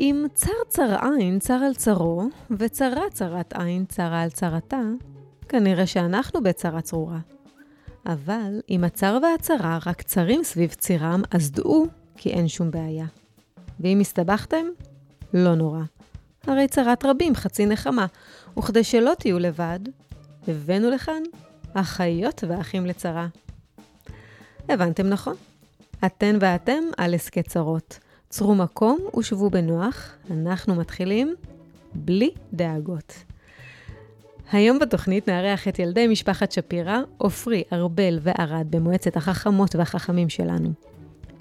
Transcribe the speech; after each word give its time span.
אם 0.00 0.26
צר 0.34 0.50
צר 0.68 0.96
עין 1.02 1.38
צר 1.38 1.54
על 1.54 1.74
צרו, 1.74 2.28
וצרה 2.50 3.10
צרת 3.12 3.52
עין 3.56 3.84
צרה 3.84 4.22
על 4.22 4.30
צרתה, 4.30 4.80
כנראה 5.48 5.86
שאנחנו 5.86 6.42
בצרה 6.42 6.80
צרורה. 6.80 7.18
אבל 8.06 8.60
אם 8.70 8.84
הצר 8.84 9.18
והצרה 9.22 9.78
רק 9.86 10.02
צרים 10.02 10.44
סביב 10.44 10.72
צירם, 10.72 11.22
אז 11.30 11.50
דעו 11.50 11.86
כי 12.16 12.30
אין 12.30 12.48
שום 12.48 12.70
בעיה. 12.70 13.06
ואם 13.80 14.00
הסתבכתם, 14.00 14.66
לא 15.34 15.54
נורא. 15.54 15.82
הרי 16.46 16.68
צרת 16.68 17.04
רבים 17.04 17.34
חצי 17.34 17.66
נחמה, 17.66 18.06
וכדי 18.58 18.84
שלא 18.84 19.12
תהיו 19.18 19.38
לבד, 19.38 19.80
הבאנו 20.48 20.90
לכאן 20.90 21.22
אחיות 21.74 22.44
ואחים 22.48 22.86
לצרה. 22.86 23.26
הבנתם 24.68 25.06
נכון? 25.06 25.36
אתן 26.06 26.36
ואתם 26.40 26.84
על 26.96 27.14
הסכת 27.14 27.48
צרות. 27.48 27.98
צרו 28.30 28.54
מקום 28.54 28.98
ושבו 29.18 29.50
בנוח, 29.50 30.12
אנחנו 30.30 30.74
מתחילים 30.74 31.34
בלי 31.94 32.30
דאגות. 32.52 33.14
היום 34.52 34.78
בתוכנית 34.78 35.28
נארח 35.28 35.68
את 35.68 35.78
ילדי 35.78 36.06
משפחת 36.06 36.52
שפירא, 36.52 36.98
עופרי, 37.18 37.62
ארבל 37.72 38.18
וערד 38.22 38.66
במועצת 38.70 39.16
החכמות 39.16 39.74
והחכמים 39.76 40.28
שלנו. 40.28 40.72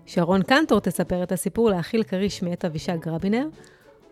שרון 0.05 0.43
קנטור 0.43 0.79
תספר 0.79 1.23
את 1.23 1.31
הסיפור 1.31 1.69
להכיל 1.69 2.03
כריש 2.03 2.43
מאת 2.43 2.65
אבישג 2.65 3.07
רבינר, 3.07 3.47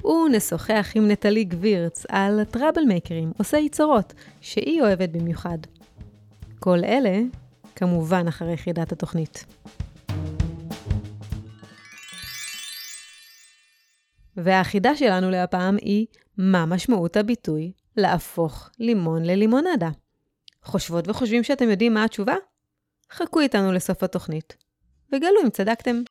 ונשוחח 0.06 0.92
עם 0.96 1.12
נטלי 1.12 1.44
גבירץ 1.44 2.06
על 2.10 2.44
טראבל 2.44 2.82
מייקרים, 2.88 3.32
עושי 3.38 3.70
צרות, 3.70 4.14
שהיא 4.42 4.82
אוהבת 4.82 5.10
במיוחד. 5.10 5.58
כל 6.60 6.84
אלה, 6.84 7.20
כמובן 7.76 8.28
אחרי 8.28 8.58
חידת 8.58 8.92
התוכנית. 8.92 9.46
והחידה 14.38 14.96
שלנו 14.96 15.30
להפעם 15.30 15.78
היא, 15.82 16.06
מה 16.38 16.66
משמעות 16.66 17.18
הביטוי 17.18 17.72
להפוך 17.98 18.70
לימון 18.80 19.24
ללימונדה? 19.24 19.90
חושבות 20.64 21.08
וחושבים 21.08 21.44
שאתם 21.44 21.70
יודעים 21.70 21.94
מה 21.94 22.04
התשובה? 22.04 22.36
חכו 23.12 23.40
איתנו 23.40 23.72
לסוף 23.72 24.04
התוכנית, 24.04 24.58
וגלו 25.14 25.42
אם 25.44 25.50
צדקתם. 25.50 26.02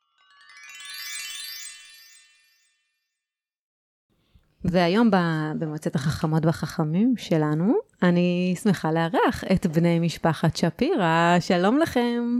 והיום 4.64 5.10
במועצת 5.58 5.94
החכמות 5.94 6.46
והחכמים 6.46 7.14
שלנו, 7.16 7.74
אני 8.02 8.54
שמחה 8.62 8.92
לארח 8.92 9.44
את 9.52 9.66
בני 9.66 9.98
משפחת 9.98 10.56
שפירא. 10.56 11.36
שלום 11.40 11.78
לכם. 11.78 12.38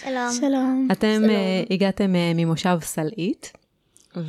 שלום. 0.00 0.32
שלום. 0.40 0.88
אתם 0.92 1.16
שלום. 1.16 1.28
uh, 1.28 1.74
הגעתם 1.74 2.12
uh, 2.14 2.36
ממושב 2.36 2.78
סלעית, 2.80 3.52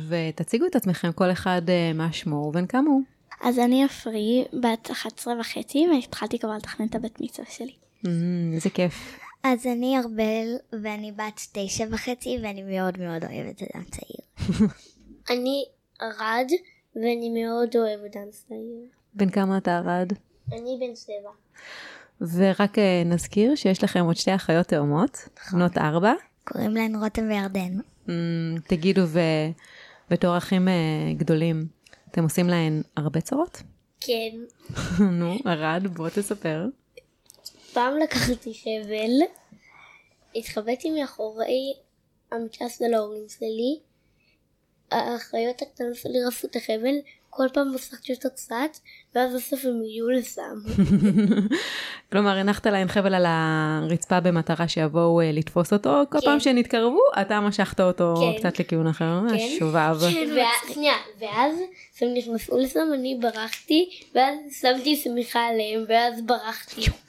ותציגו 0.08 0.66
את 0.66 0.76
עצמכם, 0.76 1.12
כל 1.12 1.32
אחד 1.32 1.62
uh, 1.66 1.96
מה 1.96 2.12
שמו 2.12 2.36
ובן 2.36 2.66
כמה 2.66 2.90
הוא. 2.90 3.02
אז 3.42 3.58
אני 3.58 3.84
עפרי, 3.84 4.44
בת 4.62 4.90
11 4.90 5.40
וחצי, 5.40 5.86
והתחלתי 5.92 6.38
כבר 6.38 6.56
לתכנן 6.56 6.86
את 6.86 6.94
הבית 6.94 7.20
מצווה 7.20 7.48
שלי. 7.50 7.72
Mm, 8.04 8.08
איזה 8.54 8.70
כיף. 8.70 9.18
אז 9.44 9.66
אני 9.66 9.98
ארבל, 9.98 10.80
ואני 10.82 11.12
בת 11.12 11.40
תשע 11.52 11.86
וחצי, 11.90 12.38
ואני 12.42 12.62
מאוד 12.62 12.98
מאוד 12.98 13.24
אוהבת 13.24 13.62
אדם 13.62 13.84
צעיר. 13.84 14.68
אני 15.30 15.64
ארד, 16.02 16.46
ואני 16.96 17.44
מאוד 17.44 17.76
אוהב 17.76 18.00
אדם 18.00 18.30
צעיר. 18.30 18.86
בן 19.14 19.30
כמה 19.30 19.58
אתה 19.58 19.78
ארד? 19.78 20.12
אני 20.52 20.78
בן 20.80 20.96
שבע. 20.96 21.30
ורק 22.20 22.78
uh, 22.78 22.80
נזכיר 23.04 23.54
שיש 23.54 23.84
לכם 23.84 24.04
עוד 24.04 24.16
שתי 24.16 24.34
אחיות 24.34 24.66
תאומות, 24.66 25.28
בנות 25.52 25.78
ארבע. 25.78 26.12
קוראים 26.44 26.70
להן 26.70 26.96
רותם 26.96 27.28
וירדן. 27.28 27.78
Mm, 28.06 28.10
תגידו, 28.68 29.02
ובתור 30.10 30.36
אחים 30.38 30.68
uh, 30.68 31.18
גדולים, 31.18 31.66
אתם 32.10 32.22
עושים 32.22 32.48
להן 32.48 32.82
הרבה 32.96 33.20
צרות? 33.20 33.62
כן. 34.00 34.36
נו, 35.18 35.34
ארד, 35.46 35.86
בוא 35.86 36.08
תספר. 36.08 36.66
פעם 37.72 37.98
לקחתי 37.98 38.52
חבל, 38.54 39.26
התחבאתי 40.36 40.90
מאחורי 40.90 41.74
המיטה 42.32 42.68
של 42.68 42.94
ההורים 42.94 43.26
שלי, 43.28 43.78
האחיות 44.90 45.62
הקטנות 45.62 45.94
שלי 45.94 46.24
רפו 46.28 46.46
את 46.48 46.56
החבל, 46.56 46.94
כל 47.36 47.46
פעם 47.52 47.74
מסכתי 47.74 48.12
אותו 48.12 48.28
קצת, 48.34 48.78
ואז 49.14 49.34
בסוף 49.34 49.64
הם 49.64 49.80
הגיעו 49.84 50.10
לסם. 50.10 50.58
כלומר, 52.12 52.36
הנחת 52.36 52.66
להן 52.66 52.88
חבל 52.88 53.14
על 53.14 53.24
הרצפה 53.28 54.20
במטרה 54.20 54.68
שיבואו 54.68 55.20
uh, 55.20 55.24
לתפוס 55.24 55.72
אותו, 55.72 56.02
כל 56.10 56.20
כן. 56.20 56.26
פעם 56.26 56.40
שהן 56.40 56.58
התקרבו, 56.58 57.00
אתה 57.20 57.40
משכת 57.40 57.80
אותו 57.80 58.14
כן. 58.16 58.38
קצת 58.38 58.60
לכיוון 58.60 58.86
אחר, 58.86 59.20
כן. 59.30 59.56
שובב. 59.58 59.96
שנייה, 60.74 60.94
ואז 61.20 61.54
כשהם 61.96 62.08
נכנסו 62.14 62.58
לסם 62.58 62.88
אני 62.94 63.18
ברחתי, 63.20 63.88
ואז 64.14 64.34
שמתי 64.60 64.96
שמיכה 64.96 65.40
עליהם, 65.40 65.84
ואז 65.88 66.20
ברחתי. 66.26 67.03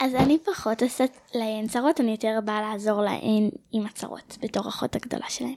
אז 0.00 0.14
אני 0.14 0.38
פחות 0.38 0.82
עושה 0.82 1.04
להן 1.34 1.68
צרות, 1.68 2.00
אני 2.00 2.10
יותר 2.10 2.38
באה 2.44 2.60
לעזור 2.60 3.02
להן 3.02 3.50
עם 3.72 3.86
הצרות, 3.86 4.38
בתור 4.42 4.68
אחות 4.68 4.96
הגדולה 4.96 5.26
שלהן. 5.28 5.54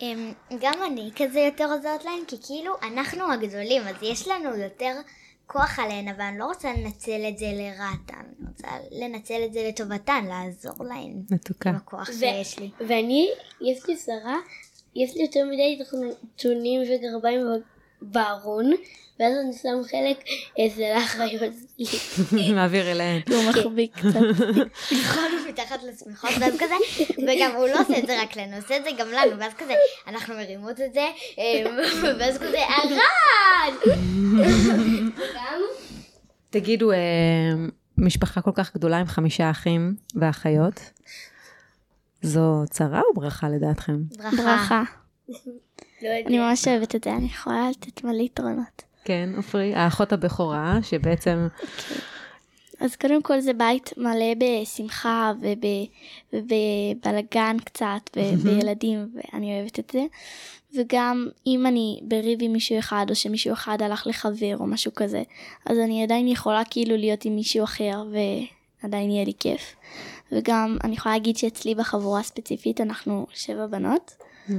אמ, 0.00 0.32
גם 0.60 0.74
אני 0.92 1.10
כזה 1.16 1.40
יותר 1.40 1.64
עוזרת 1.64 2.04
להן, 2.04 2.20
כי 2.28 2.36
כאילו 2.46 2.74
אנחנו 2.82 3.32
הגדולים, 3.32 3.82
אז 3.82 3.96
יש 4.02 4.28
לנו 4.28 4.56
יותר 4.56 4.92
כוח 5.46 5.78
עליהן, 5.78 6.08
אבל 6.08 6.20
אני 6.20 6.38
לא 6.38 6.44
רוצה 6.44 6.72
לנצל 6.72 7.20
את 7.28 7.38
זה 7.38 7.46
לרעתן, 7.46 8.26
אני 8.40 8.48
רוצה 8.48 8.68
לנצל 8.90 9.40
את 9.46 9.52
זה 9.52 9.68
לטובתן, 9.68 10.24
לעזור 10.28 10.84
להן. 10.84 11.22
מתוקה. 11.30 11.70
עם 11.70 11.76
הכוח 11.76 12.12
שיש 12.12 12.58
לי. 12.58 12.70
ואני, 12.88 13.28
יש 13.60 13.86
לי 13.88 13.96
שרה, 13.96 14.36
יש 14.96 15.14
לי 15.14 15.22
יותר 15.22 15.40
מדי 15.44 15.80
נתונים 16.34 16.82
וגרביים 16.82 17.46
בארון, 18.02 18.72
ואז 19.20 19.32
אני 19.44 19.52
שם 19.52 19.90
חלק 19.90 20.24
האחריות 20.94 21.52
שלי. 21.78 22.52
מעביר 22.56 22.90
אליהן. 22.92 23.20
הוא 23.28 23.44
מחביק 23.48 23.92
קצת. 23.94 24.20
נכון, 25.00 25.24
הוא 25.32 25.48
מתחת 25.48 25.82
לשמיכות, 25.82 26.30
ואז 26.40 26.54
כזה, 26.54 26.74
וגם 27.18 27.56
הוא 27.56 27.68
לא 27.68 27.80
עושה 27.80 27.98
את 27.98 28.06
זה 28.06 28.22
רק 28.22 28.36
לנו, 28.36 28.52
הוא 28.52 28.62
עושה 28.64 28.76
את 28.76 28.84
זה 28.84 28.90
גם 28.98 29.08
לנו, 29.08 29.38
ואז 29.38 29.52
כזה, 29.58 29.74
אנחנו 30.06 30.34
מרימות 30.34 30.80
את 30.80 30.94
זה, 30.94 31.06
אמ, 31.38 31.66
ואז 32.18 32.38
כזה, 32.38 32.58
ארד! 32.58 33.74
תגידו, 36.50 36.92
אה, 36.92 36.96
משפחה 37.98 38.40
כל 38.40 38.52
כך 38.54 38.74
גדולה 38.74 38.98
עם 38.98 39.06
חמישה 39.06 39.50
אחים 39.50 39.94
ואחיות, 40.14 40.80
זו 42.22 42.64
צרה 42.70 43.00
או 43.00 43.20
ברכה 43.20 43.48
לדעתכם? 43.48 43.96
ברכה. 44.36 44.82
לא. 45.28 46.08
אני 46.26 46.38
ממש 46.38 46.68
אוהבת 46.68 46.94
את 46.94 47.04
זה, 47.04 47.12
אני 47.16 47.26
יכולה 47.26 47.70
לתת 47.70 48.04
מלא 48.04 48.22
יתרונות. 48.22 48.82
כן, 49.04 49.30
עופרי, 49.36 49.74
האחות 49.74 50.12
הבכורה, 50.12 50.78
שבעצם, 50.82 51.48
אז 52.80 52.96
קודם 52.96 53.22
כל 53.22 53.40
זה 53.40 53.52
בית 53.52 53.90
מלא 53.96 54.34
בשמחה 54.38 55.32
וב- 55.40 55.86
ובבלגן 56.32 57.56
קצת 57.64 58.16
ובילדים 58.16 59.08
ואני 59.14 59.58
אוהבת 59.58 59.78
את 59.78 59.90
זה. 59.92 60.02
וגם 60.74 61.28
אם 61.46 61.66
אני 61.66 62.00
בריב 62.02 62.38
עם 62.42 62.52
מישהו 62.52 62.78
אחד 62.78 63.06
או 63.10 63.14
שמישהו 63.14 63.52
אחד 63.52 63.82
הלך 63.82 64.06
לחבר 64.06 64.56
או 64.60 64.66
משהו 64.66 64.92
כזה 64.94 65.22
אז 65.66 65.78
אני 65.78 66.02
עדיין 66.02 66.28
יכולה 66.28 66.62
כאילו 66.70 66.96
להיות 66.96 67.24
עם 67.24 67.36
מישהו 67.36 67.64
אחר 67.64 68.04
ועדיין 68.82 69.10
יהיה 69.10 69.24
לי 69.24 69.32
כיף. 69.40 69.76
וגם 70.32 70.76
אני 70.84 70.94
יכולה 70.94 71.14
להגיד 71.14 71.36
שאצלי 71.36 71.74
בחבורה 71.74 72.20
הספציפית 72.20 72.80
אנחנו 72.80 73.26
שבע 73.34 73.66
בנות 73.66 74.16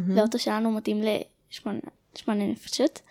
והאוטו 0.07 0.39
שלנו 0.39 0.71
מתאים 0.71 1.01
לשמונה 1.51 1.79
שמונה 2.15 2.47
נפשות 2.47 3.01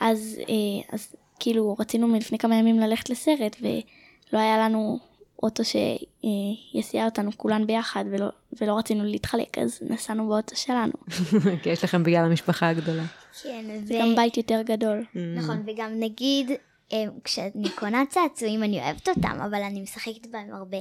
אז, 0.00 0.36
אה, 0.48 0.94
אז 0.94 1.14
כאילו 1.40 1.76
רצינו 1.78 2.08
מלפני 2.08 2.38
כמה 2.38 2.56
ימים 2.56 2.80
ללכת 2.80 3.10
לסרט 3.10 3.56
ולא 3.60 4.38
היה 4.38 4.58
לנו 4.58 4.98
אוטו 5.42 5.62
שיסיע 5.64 7.04
אותנו 7.04 7.30
כולן 7.36 7.66
ביחד 7.66 8.04
ולא, 8.10 8.26
ולא 8.60 8.78
רצינו 8.78 9.04
להתחלק 9.04 9.58
אז 9.58 9.78
נסענו 9.82 10.28
באוטו 10.28 10.56
שלנו. 10.56 10.92
כי 11.62 11.70
יש 11.70 11.84
לכם 11.84 12.02
בגלל 12.02 12.24
המשפחה 12.24 12.68
הגדולה. 12.68 13.04
כן, 13.42 13.64
זה 13.84 13.98
גם 14.00 14.14
בית 14.16 14.36
יותר 14.36 14.62
גדול. 14.62 15.04
נכון, 15.36 15.62
וגם 15.66 15.90
נגיד, 16.00 16.50
אה, 16.92 17.04
כשאני 17.24 17.70
קונה 17.74 18.02
צעצועים 18.08 18.62
אני 18.62 18.80
אוהבת 18.80 19.08
אותם, 19.08 19.38
אבל 19.44 19.62
אני 19.62 19.80
משחקת 19.80 20.26
בהם 20.30 20.54
הרבה. 20.54 20.78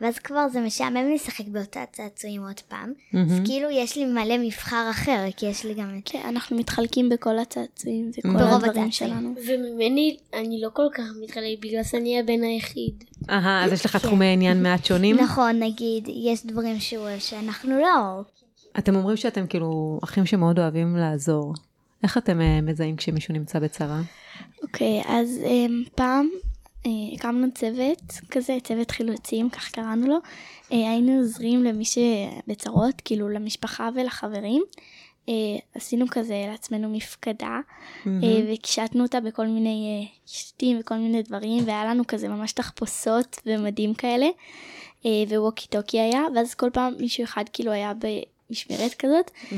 ואז 0.00 0.18
כבר 0.18 0.48
זה 0.48 0.60
משעמם 0.60 1.10
לשחק 1.14 1.44
באותה 1.48 1.84
צעצועים 1.92 2.42
עוד 2.42 2.60
פעם. 2.68 2.92
אז 3.14 3.40
כאילו 3.44 3.70
יש 3.70 3.96
לי 3.96 4.04
מלא 4.04 4.38
מבחר 4.38 4.88
אחר, 4.90 5.24
כי 5.36 5.46
יש 5.46 5.64
לי 5.64 5.74
גם 5.74 5.98
את... 5.98 6.02
כן, 6.04 6.20
אנחנו 6.28 6.56
מתחלקים 6.56 7.08
בכל 7.08 7.38
הצעצועים 7.38 8.10
וכל 8.18 8.32
ברוב 8.32 8.64
הדברים. 8.64 8.90
שלנו. 8.90 9.34
וממני 9.46 10.16
אני 10.34 10.60
לא 10.60 10.68
כל 10.72 10.86
כך 10.94 11.04
מתחלק 11.22 11.58
בגלל 11.60 11.82
שאני 11.82 12.20
הבן 12.20 12.42
היחיד. 12.42 13.04
אהה, 13.30 13.64
אז 13.64 13.72
יש 13.72 13.84
לך 13.84 13.96
תחומי 13.96 14.26
עניין 14.26 14.62
מעט 14.62 14.84
שונים? 14.84 15.16
נכון, 15.16 15.62
נגיד, 15.62 16.08
יש 16.08 16.46
דברים 16.46 16.80
שהוא 16.80 17.02
אוהב 17.02 17.18
שאנחנו 17.18 17.80
לא. 17.80 18.22
אתם 18.78 18.96
אומרים 18.96 19.16
שאתם 19.16 19.46
כאילו 19.46 20.00
אחים 20.04 20.26
שמאוד 20.26 20.58
אוהבים 20.58 20.96
לעזור. 20.96 21.54
איך 22.02 22.18
אתם 22.18 22.40
אה, 22.40 22.60
מזהים 22.60 22.96
כשמישהו 22.96 23.34
נמצא 23.34 23.58
בצרה? 23.58 24.00
אוקיי, 24.62 25.02
אז 25.06 25.40
um, 25.44 25.90
פעם 25.94 26.28
הקמנו 26.84 27.46
צוות 27.54 28.12
כזה, 28.30 28.58
צוות 28.64 28.90
חילוצים, 28.90 29.50
כך 29.50 29.70
קראנו 29.70 30.06
לו. 30.06 30.16
אה, 30.72 30.90
היינו 30.90 31.12
עוזרים 31.12 31.64
למי 31.64 31.84
שבצרות, 31.84 32.94
כאילו 33.04 33.28
למשפחה 33.28 33.88
ולחברים. 33.94 34.62
אה, 35.28 35.34
עשינו 35.74 36.06
כזה 36.10 36.44
לעצמנו 36.50 36.88
מפקדה, 36.88 37.60
אה, 38.06 38.12
וקישטנו 38.52 39.02
אותה 39.02 39.20
בכל 39.20 39.46
מיני 39.46 40.08
קישטים 40.26 40.80
וכל 40.80 40.94
מיני 40.94 41.22
דברים, 41.22 41.64
והיה 41.66 41.84
לנו 41.84 42.02
כזה 42.08 42.28
ממש 42.28 42.52
תחפושות 42.52 43.36
ומדים 43.46 43.94
כאלה, 43.94 44.26
וווקי 45.28 45.68
טוקי 45.68 46.00
היה, 46.00 46.22
ואז 46.34 46.54
כל 46.54 46.70
פעם 46.72 46.94
מישהו 47.00 47.24
אחד 47.24 47.44
כאילו 47.52 47.72
היה 47.72 47.92
משמרת 48.50 48.94
כזאת, 48.94 49.30
mm-hmm. 49.30 49.54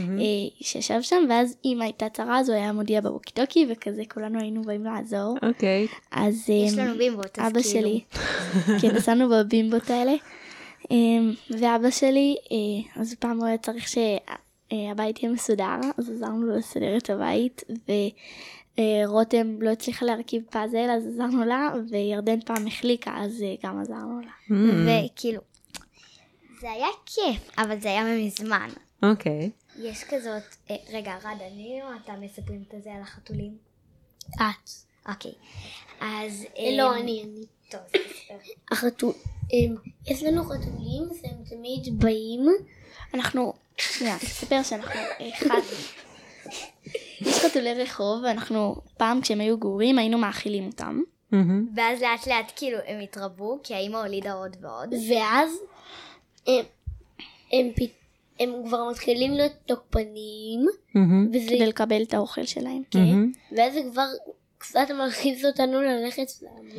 שישב 0.60 1.02
שם, 1.02 1.24
ואז 1.28 1.56
אם 1.64 1.82
הייתה 1.82 2.08
צרה 2.08 2.38
אז 2.38 2.48
הוא 2.48 2.56
היה 2.56 2.72
מודיע 2.72 3.00
בווקי 3.00 3.32
טוקי, 3.32 3.66
וכזה 3.70 4.02
כולנו 4.14 4.40
היינו 4.40 4.62
באים 4.62 4.84
לעזור. 4.84 5.36
אוקיי. 5.42 5.86
Okay. 5.90 5.96
אז... 6.10 6.50
יש 6.50 6.78
לנו 6.78 6.98
בימבוט, 6.98 7.38
אז 7.38 7.52
אבא 7.52 7.62
כאילו. 7.62 7.80
שלי, 7.80 8.00
כן, 8.80 8.96
נסענו 8.96 9.28
בבימבוט 9.28 9.90
האלה. 9.90 10.12
אמ, 10.90 11.32
ואבא 11.50 11.90
שלי, 11.90 12.36
אה, 12.52 13.00
אז 13.02 13.14
פעם 13.14 13.38
הוא 13.38 13.46
היה 13.46 13.58
צריך 13.58 13.88
שהבית 13.88 15.22
יהיה 15.22 15.32
מסודר, 15.32 15.80
אז 15.98 16.10
עזרנו 16.10 16.46
לו 16.46 16.56
לסדר 16.56 16.96
את 16.96 17.10
הבית, 17.10 17.64
ורותם 18.78 19.62
לא 19.62 19.70
הצליחה 19.70 20.06
להרכיב 20.06 20.42
פאזל, 20.50 20.90
אז 20.96 21.06
עזרנו 21.06 21.44
לה, 21.44 21.72
וירדן 21.90 22.40
פעם 22.40 22.66
החליקה, 22.66 23.14
אז 23.16 23.42
אה, 23.42 23.54
גם 23.64 23.80
עזרנו 23.80 24.20
לה. 24.20 24.56
Mm. 24.56 25.10
וכאילו, 25.12 25.40
זה 26.62 26.70
היה 26.70 26.86
כיף, 27.06 27.50
אבל 27.58 27.80
זה 27.80 27.88
היה 27.88 28.04
מזמן. 28.04 28.68
אוקיי. 29.02 29.50
יש 29.78 30.04
כזאת, 30.04 30.42
אה, 30.70 30.76
רגע, 30.92 31.16
רד, 31.24 31.38
אני 31.52 31.80
או 31.82 31.88
אתה 32.04 32.12
מספרים 32.12 32.62
את 32.68 32.82
זה 32.82 32.92
על 32.92 33.02
החתולים? 33.02 33.56
את. 34.34 34.70
אוקיי. 35.08 35.32
אז... 36.00 36.44
לא, 36.76 36.96
אני, 36.96 37.24
אני. 37.24 37.46
טוב, 37.70 37.80
החתול... 38.70 39.12
יש 40.06 40.22
לנו 40.22 40.44
חתולים 40.44 41.02
והם 41.22 41.44
תמיד 41.44 42.00
באים. 42.00 42.46
אנחנו, 43.14 43.52
שנייה, 43.76 44.18
תספר 44.18 44.62
שאנחנו 44.62 45.00
אחד. 45.20 45.60
יש 47.20 47.44
חתולי 47.44 47.74
רחוב 47.74 48.22
ואנחנו 48.24 48.76
פעם 48.96 49.20
כשהם 49.20 49.40
היו 49.40 49.58
גורים 49.58 49.98
היינו 49.98 50.18
מאכילים 50.18 50.66
אותם. 50.66 51.00
ואז 51.76 52.02
לאט 52.02 52.26
לאט 52.26 52.52
כאילו 52.56 52.78
הם 52.86 53.00
התרבו 53.00 53.60
כי 53.64 53.74
האמא 53.74 53.96
הולידה 53.96 54.32
עוד 54.32 54.56
ועוד. 54.60 54.94
ואז 55.10 55.50
הם, 56.46 56.64
הם, 57.52 57.68
הם 58.40 58.50
כבר 58.66 58.88
מתחילים 58.90 59.32
להיות 59.32 59.52
תוקפניים. 59.66 60.66
וזה... 61.32 61.46
כדי 61.46 61.66
לקבל 61.66 62.02
את 62.02 62.14
האוכל 62.14 62.44
שלהם. 62.44 62.82
כן. 62.90 63.56
ואז 63.56 63.72
זה 63.72 63.80
כבר 63.92 64.06
קצת 64.58 64.90
מרחיז 64.98 65.44
אותנו 65.44 65.80
ללכת 65.80 66.26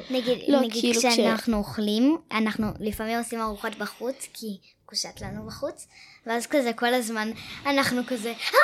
נגיד, 0.09 0.37
לא, 0.47 0.59
נגיד 0.59 0.81
כאילו 0.81 0.99
כשאנחנו 0.99 1.63
כש... 1.63 1.67
אוכלים, 1.67 2.17
אנחנו 2.31 2.67
לפעמים 2.79 3.17
עושים 3.17 3.41
ארוחות 3.41 3.75
בחוץ, 3.75 4.27
כי 4.33 4.57
קושט 4.85 5.21
לנו 5.21 5.45
בחוץ, 5.45 5.87
ואז 6.25 6.47
כזה 6.47 6.73
כל 6.73 6.93
הזמן 6.93 7.31
אנחנו 7.65 8.01
כזה, 8.07 8.29
אה! 8.29 8.57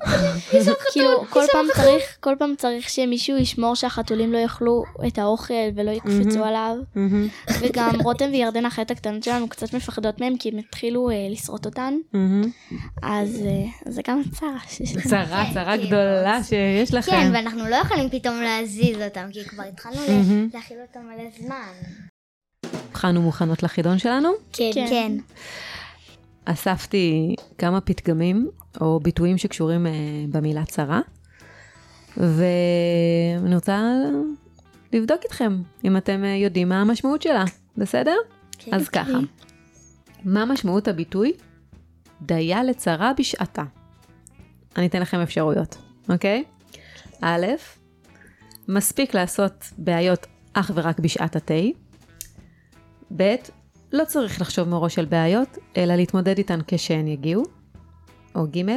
כאילו 0.92 1.24
כל 1.30 1.44
פעם 1.52 1.66
צריך 1.74 2.16
כל 2.20 2.34
פעם 2.38 2.54
צריך 2.58 2.90
שמישהו 2.90 3.36
ישמור 3.36 3.74
שהחתולים 3.74 4.32
לא 4.32 4.38
יאכלו 4.38 4.84
את 5.06 5.18
האוכל 5.18 5.54
ולא 5.74 5.90
יקפצו 5.90 6.44
עליו. 6.44 6.76
וגם 7.60 8.00
רותם 8.04 8.30
וירדן 8.32 8.66
החטא 8.66 8.92
הקטנות 8.92 9.22
שלנו 9.22 9.48
קצת 9.48 9.74
מפחדות 9.74 10.20
מהם 10.20 10.36
כי 10.36 10.48
הם 10.48 10.58
התחילו 10.58 11.10
אה, 11.10 11.14
לשרוט 11.30 11.66
אותן. 11.66 11.94
אז 13.02 13.42
אה, 13.46 13.92
זה 13.92 14.02
גם 14.08 14.22
צרה 14.32 14.58
צרה 15.08 15.44
צרה 15.54 15.76
כן, 15.76 15.86
גדולה 15.86 16.42
שיש 16.42 16.94
לכם. 16.94 17.12
כן 17.12 17.30
ואנחנו 17.34 17.68
לא 17.68 17.76
יכולים 17.76 18.10
פתאום 18.10 18.40
להזיז 18.40 19.02
אותם 19.02 19.28
כי 19.32 19.44
כבר 19.44 19.62
התחלנו 19.62 20.00
להכיל 20.54 20.76
אותם 20.88 21.00
מלא 21.00 21.30
זמן. 21.46 21.72
הכנו 22.92 23.22
מוכנות 23.22 23.62
לחידון 23.62 23.98
שלנו? 23.98 24.28
כן. 24.52 24.70
כן. 24.74 25.12
אספתי 26.52 27.34
כמה 27.58 27.80
פתגמים 27.80 28.50
או 28.80 29.00
ביטויים 29.00 29.38
שקשורים 29.38 29.86
uh, 29.86 29.90
במילה 30.30 30.64
צרה, 30.64 31.00
ואני 32.16 33.54
רוצה 33.54 33.94
לבדוק 34.92 35.20
איתכם 35.24 35.62
אם 35.84 35.96
אתם 35.96 36.22
uh, 36.22 36.26
יודעים 36.26 36.68
מה 36.68 36.80
המשמעות 36.80 37.22
שלה, 37.22 37.44
בסדר? 37.76 38.16
כן. 38.58 38.74
אז 38.74 38.88
ככה, 38.88 39.18
מה 40.24 40.44
משמעות 40.44 40.88
הביטוי 40.88 41.32
דיה 42.22 42.62
לצרה 42.62 43.12
בשעתה? 43.18 43.62
אני 44.76 44.86
אתן 44.86 45.00
לכם 45.00 45.20
אפשרויות, 45.20 45.76
אוקיי? 46.08 46.44
א', 47.20 47.46
מספיק 48.68 49.14
לעשות 49.14 49.64
בעיות 49.78 50.26
אך 50.52 50.70
ורק 50.74 51.00
בשעת 51.00 51.36
התה. 51.36 51.54
ב', 53.16 53.34
לא 53.92 54.04
צריך 54.04 54.40
לחשוב 54.40 54.68
מראש 54.68 54.98
על 54.98 55.04
בעיות, 55.04 55.58
אלא 55.76 55.94
להתמודד 55.94 56.38
איתן 56.38 56.58
כשהן 56.66 57.08
יגיעו. 57.08 57.42
או 58.34 58.46
ג', 58.46 58.70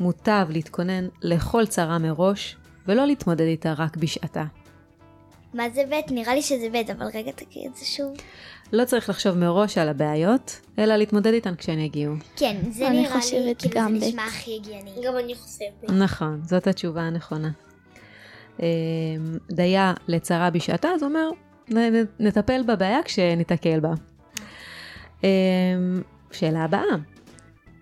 מוטב 0.00 0.46
להתכונן 0.50 1.08
לכל 1.22 1.66
צרה 1.66 1.98
מראש, 1.98 2.56
ולא 2.86 3.06
להתמודד 3.06 3.44
איתה 3.44 3.72
רק 3.78 3.96
בשעתה. 3.96 4.44
מה 5.54 5.70
זה 5.70 5.82
ב'? 5.90 6.12
נראה 6.12 6.34
לי 6.34 6.42
שזה 6.42 6.68
ב', 6.72 6.90
אבל 6.90 7.06
רגע 7.14 7.32
תקריא 7.32 7.68
את 7.68 7.76
זה 7.76 7.84
שוב. 7.84 8.12
לא 8.72 8.84
צריך 8.84 9.10
לחשוב 9.10 9.38
מראש 9.38 9.78
על 9.78 9.88
הבעיות, 9.88 10.60
אלא 10.78 10.96
להתמודד 10.96 11.32
איתן 11.32 11.54
כשהן 11.54 11.78
יגיעו. 11.78 12.14
כן, 12.36 12.56
זה 12.70 12.88
נראה 12.88 13.20
לי, 13.32 13.54
כאילו 13.58 13.80
זה 14.00 14.06
נשמע 14.08 14.24
הכי 14.24 14.56
הגיוני. 14.60 14.90
גם 15.04 15.16
אני 15.24 15.34
חושבת. 15.34 15.90
נכון, 15.90 16.40
זאת 16.44 16.66
התשובה 16.66 17.00
הנכונה. 17.00 17.50
אמ, 18.60 18.66
דיה 19.50 19.94
לצרה 20.08 20.50
בשעתה, 20.50 20.88
זה 20.98 21.06
אומר, 21.06 21.30
נטפל 22.20 22.62
בבעיה 22.62 23.02
כשניתקל 23.04 23.80
בה. 23.80 23.92
אמ, 25.24 26.02
שאלה 26.32 26.64
הבאה, 26.64 26.96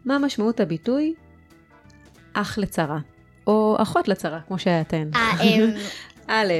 מה 0.04 0.18
משמעות 0.18 0.60
הביטוי 0.60 1.14
אח 2.32 2.58
לצרה, 2.58 2.98
או 3.46 3.76
אחות 3.78 4.08
לצרה, 4.08 4.40
כמו 4.48 4.58
שאתן? 4.58 5.10
אה, 5.14 5.32
א', 6.28 6.52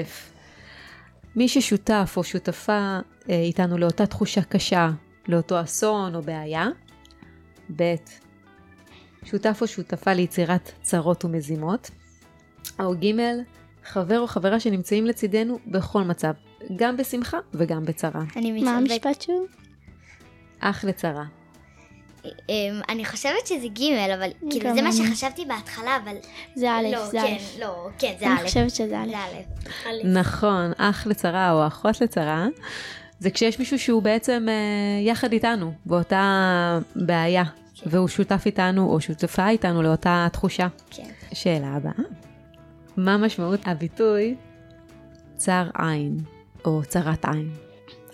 מי 1.37 1.49
ששותף 1.49 2.15
או 2.17 2.25
שותפה 2.25 2.99
אה, 3.31 3.41
איתנו 3.41 3.79
לאותה 3.79 4.07
תחושה 4.07 4.43
קשה, 4.43 4.91
לאותו 5.29 5.61
אסון 5.61 6.15
או 6.15 6.23
בעיה. 6.23 6.69
ב', 7.77 7.95
שותף 9.25 9.59
או 9.61 9.67
שותפה 9.67 10.13
ליצירת 10.13 10.73
צרות 10.83 11.25
ומזימות. 11.25 11.91
או 12.81 12.95
ג', 12.95 13.17
חבר 13.85 14.21
או 14.21 14.27
חברה 14.27 14.61
שנמצאים 14.61 15.07
לצידנו 15.07 15.59
בכל 15.67 16.03
מצב, 16.03 16.33
גם 16.77 16.97
בשמחה 16.97 17.39
וגם 17.55 17.85
בצרה. 17.85 18.23
אני. 18.37 18.63
מה 18.65 18.77
המשפט 18.77 19.23
שוב? 19.23 19.66
אח 20.61 20.85
לצרה. 20.85 21.25
אמ, 22.49 22.81
אני 22.89 23.05
חושבת 23.05 23.47
שזה 23.47 23.67
ג' 23.69 23.93
אבל 24.15 24.31
כאילו 24.51 24.75
זה 24.75 24.83
מה 24.83 24.93
שחשבתי 24.93 25.45
בהתחלה 25.45 25.97
אבל 26.05 26.17
זה 26.55 26.73
א' 26.73 26.83
לא, 26.93 27.07
זה 27.07 27.23
א'. 27.23 27.27
כן, 27.27 27.37
לא, 27.61 27.89
כן 27.99 28.15
זה 28.21 28.27
א'. 28.27 28.31
אני 28.31 28.47
חושבת 28.47 28.71
שזה 28.71 29.01
א'. 29.01 29.87
נכון, 30.05 30.73
אח 30.77 31.07
לצרה 31.07 31.53
או 31.53 31.67
אחות 31.67 32.01
לצרה 32.01 32.47
זה 33.19 33.31
כשיש 33.31 33.59
מישהו 33.59 33.79
שהוא 33.79 34.03
בעצם 34.03 34.47
אה, 34.49 35.03
יחד 35.03 35.33
איתנו 35.33 35.73
באותה 35.87 36.79
בעיה 36.97 37.45
כן. 37.45 37.91
והוא 37.91 38.09
שותף 38.09 38.43
איתנו 38.47 38.93
או 38.93 39.01
שותפה 39.01 39.49
איתנו 39.49 39.83
לאותה 39.83 40.29
תחושה. 40.33 40.67
כן. 40.91 41.11
שאלה 41.33 41.69
הבאה, 41.69 41.93
מה 42.97 43.17
משמעות 43.17 43.61
הביטוי 43.67 44.35
צר 45.37 45.67
עין 45.79 46.19
או 46.65 46.83
צרת 46.89 47.25
עין? 47.25 47.51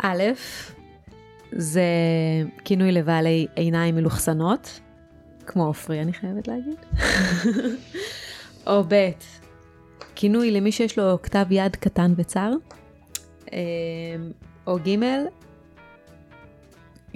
א', 0.02 0.22
זה 1.52 1.82
כינוי 2.64 2.92
לבעלי 2.92 3.46
עיניים 3.54 3.94
מלוכסנות, 3.94 4.80
כמו 5.46 5.66
עופרי 5.66 6.02
אני 6.02 6.12
חייבת 6.12 6.48
להגיד. 6.48 6.78
או 8.66 8.84
ב', 8.88 9.10
כינוי 10.14 10.50
למי 10.50 10.72
שיש 10.72 10.98
לו 10.98 11.22
כתב 11.22 11.46
יד 11.50 11.76
קטן 11.76 12.12
וצר. 12.16 12.52
אמ, 13.52 13.58
או 14.66 14.78
ג', 14.78 15.02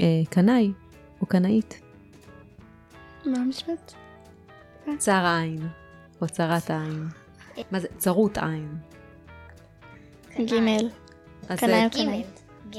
אה, 0.01 0.23
קנאי 0.31 0.73
או 1.21 1.27
קנאית. 1.27 1.81
מה 3.25 3.39
המשפט? 3.39 3.93
צר 4.99 5.37
עין 5.41 5.69
או 6.21 6.27
צרת 6.27 6.71
עין. 6.71 7.09
מה 7.71 7.81
זה? 7.81 7.89
צרות 7.99 8.39
עין. 8.39 8.79
ג'. 10.39 10.49
קנאי 11.57 11.85
או 11.85 11.91
קנאית. 11.91 12.43
ג'. 12.71 12.79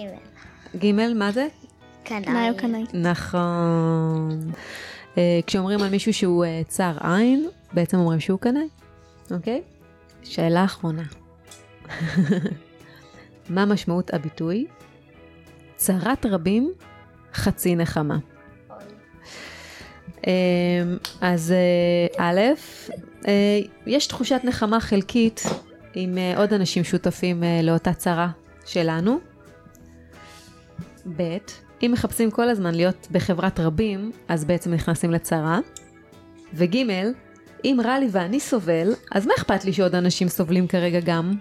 ג', 0.75 0.91
מה 1.15 1.31
זה? 1.31 1.47
קנאי. 2.03 2.83
נכון. 2.93 4.51
Uh, 5.15 5.19
כשאומרים 5.47 5.81
על 5.81 5.89
מישהו 5.89 6.13
שהוא 6.13 6.45
uh, 6.45 6.67
צר 6.67 6.93
עין, 7.01 7.47
בעצם 7.73 7.97
אומרים 7.97 8.19
שהוא 8.19 8.39
קנאי, 8.39 8.67
אוקיי? 9.31 9.61
שאלה 10.23 10.63
אחרונה. 10.63 11.03
מה 13.49 13.65
משמעות 13.65 14.13
הביטוי? 14.13 14.65
צרת 15.75 16.25
רבים, 16.25 16.71
חצי 17.33 17.75
נחמה. 17.75 18.17
Uh, 20.21 20.27
אז 21.21 21.53
א', 22.17 22.41
יש 23.85 24.07
תחושת 24.07 24.41
נחמה 24.43 24.79
חלקית 24.79 25.41
uh, 25.45 25.97
עוד 26.37 26.53
אנשים 26.53 26.83
שותפים 26.83 27.43
לאותה 27.63 27.93
צרה 27.93 28.29
שלנו. 28.65 29.19
ב', 31.17 31.37
אם 31.83 31.89
מחפשים 31.93 32.31
כל 32.31 32.49
הזמן 32.49 32.75
להיות 32.75 33.07
בחברת 33.11 33.59
רבים, 33.59 34.11
אז 34.27 34.45
בעצם 34.45 34.73
נכנסים 34.73 35.11
לצרה. 35.11 35.59
וג', 36.53 36.75
אם 37.65 37.77
רע 37.85 37.99
לי 37.99 38.07
ואני 38.11 38.39
סובל, 38.39 38.93
אז 39.11 39.25
מה 39.27 39.33
אכפת 39.37 39.65
לי 39.65 39.73
שעוד 39.73 39.95
אנשים 39.95 40.27
סובלים 40.29 40.67
כרגע 40.67 40.99
גם? 40.99 41.31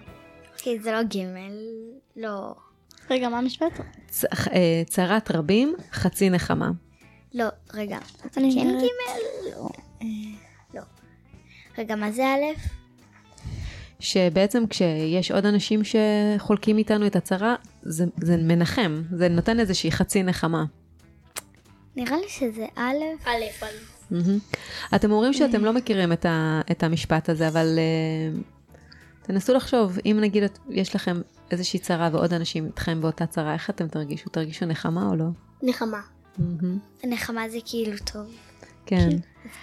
אוקיי, 0.59 0.81
זה 0.81 0.93
לא 0.93 1.03
ג', 1.03 1.19
לא. 2.17 2.55
רגע, 3.11 3.29
מה 3.29 3.39
המשפט? 3.39 3.81
צ- 4.09 4.25
אה, 4.25 4.83
צרת 4.87 5.31
רבים, 5.31 5.75
חצי 5.93 6.31
נחמה. 6.31 6.71
לא, 7.35 7.45
רגע. 7.75 7.99
אני 8.37 8.55
כן 8.55 8.79
ג'? 8.79 8.83
לא. 9.57 9.69
לא. 10.75 10.81
רגע, 11.79 11.97
מה 11.97 12.11
זה 12.13 12.23
א'? 12.25 12.59
שבעצם 14.07 14.65
כשיש 14.71 15.31
עוד 15.31 15.47
אנשים 15.47 15.81
שחולקים 15.85 16.79
איתנו 16.79 17.07
את 17.07 17.17
הצרה, 17.17 17.55
זה, 17.83 18.05
זה 18.21 18.37
מנחם, 18.37 19.03
זה 19.17 19.29
נותן 19.29 19.61
איזושהי 19.61 19.93
חצי 19.93 20.23
נחמה. 20.23 20.65
נראה 21.97 22.17
לי 22.17 22.29
שזה 22.29 22.67
א'. 22.77 22.93
א', 23.25 23.29
א'. 23.65 23.67
מהמם. 24.11 24.39
אתם 24.95 25.11
אומרים 25.11 25.33
שאתם 25.33 25.65
לא 25.65 25.73
מכירים 25.73 26.13
את, 26.13 26.27
ה, 26.27 26.61
את 26.71 26.83
המשפט 26.83 27.29
הזה, 27.29 27.49
אבל 27.49 27.79
uh, 27.79 29.27
תנסו 29.27 29.55
לחשוב, 29.55 29.99
אם 30.05 30.19
נגיד 30.21 30.43
את- 30.43 30.59
יש 30.71 30.95
לכם 30.95 31.21
איזושהי 31.51 31.79
צרה 31.79 32.09
ועוד 32.13 32.33
אנשים 32.33 32.67
איתכם 32.67 33.01
באותה 33.01 33.27
צרה, 33.27 33.53
איך 33.55 33.71
אתם 33.71 33.89
תרגישו? 33.89 34.31
תרגישו 34.31 34.67
נחמה 34.67 35.09
או 35.11 35.17
לא? 35.17 35.25
נחמה. 35.63 36.01
מהמם. 36.39 36.79
נחמה 37.05 37.49
זה 37.49 37.59
כאילו 37.67 37.97
טוב. 38.13 38.27
כן. 38.87 39.09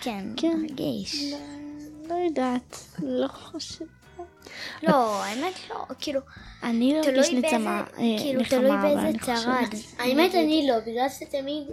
כן, 0.01 0.25
כן. 0.37 0.61
מרגיש. 0.69 1.33
לא 2.09 2.15
יודעת, 2.27 2.77
לא 3.03 3.27
חושבת. 3.27 3.87
לא, 4.83 5.23
האמת 5.23 5.53
לא, 5.69 5.85
כאילו, 5.99 6.19
אני 6.63 6.93
לא 6.93 7.01
באיזה, 7.01 7.33
נצמה, 7.33 7.79
אה, 7.79 8.03
כאילו, 8.19 8.41
תלוי 8.49 8.77
באיזה 8.81 9.01
אני 9.01 9.19
צרה. 9.19 9.61
האמת 9.99 10.35
אני 10.35 10.67
לא, 10.67 10.79
בגלל 10.79 11.09
שתמיד 11.09 11.63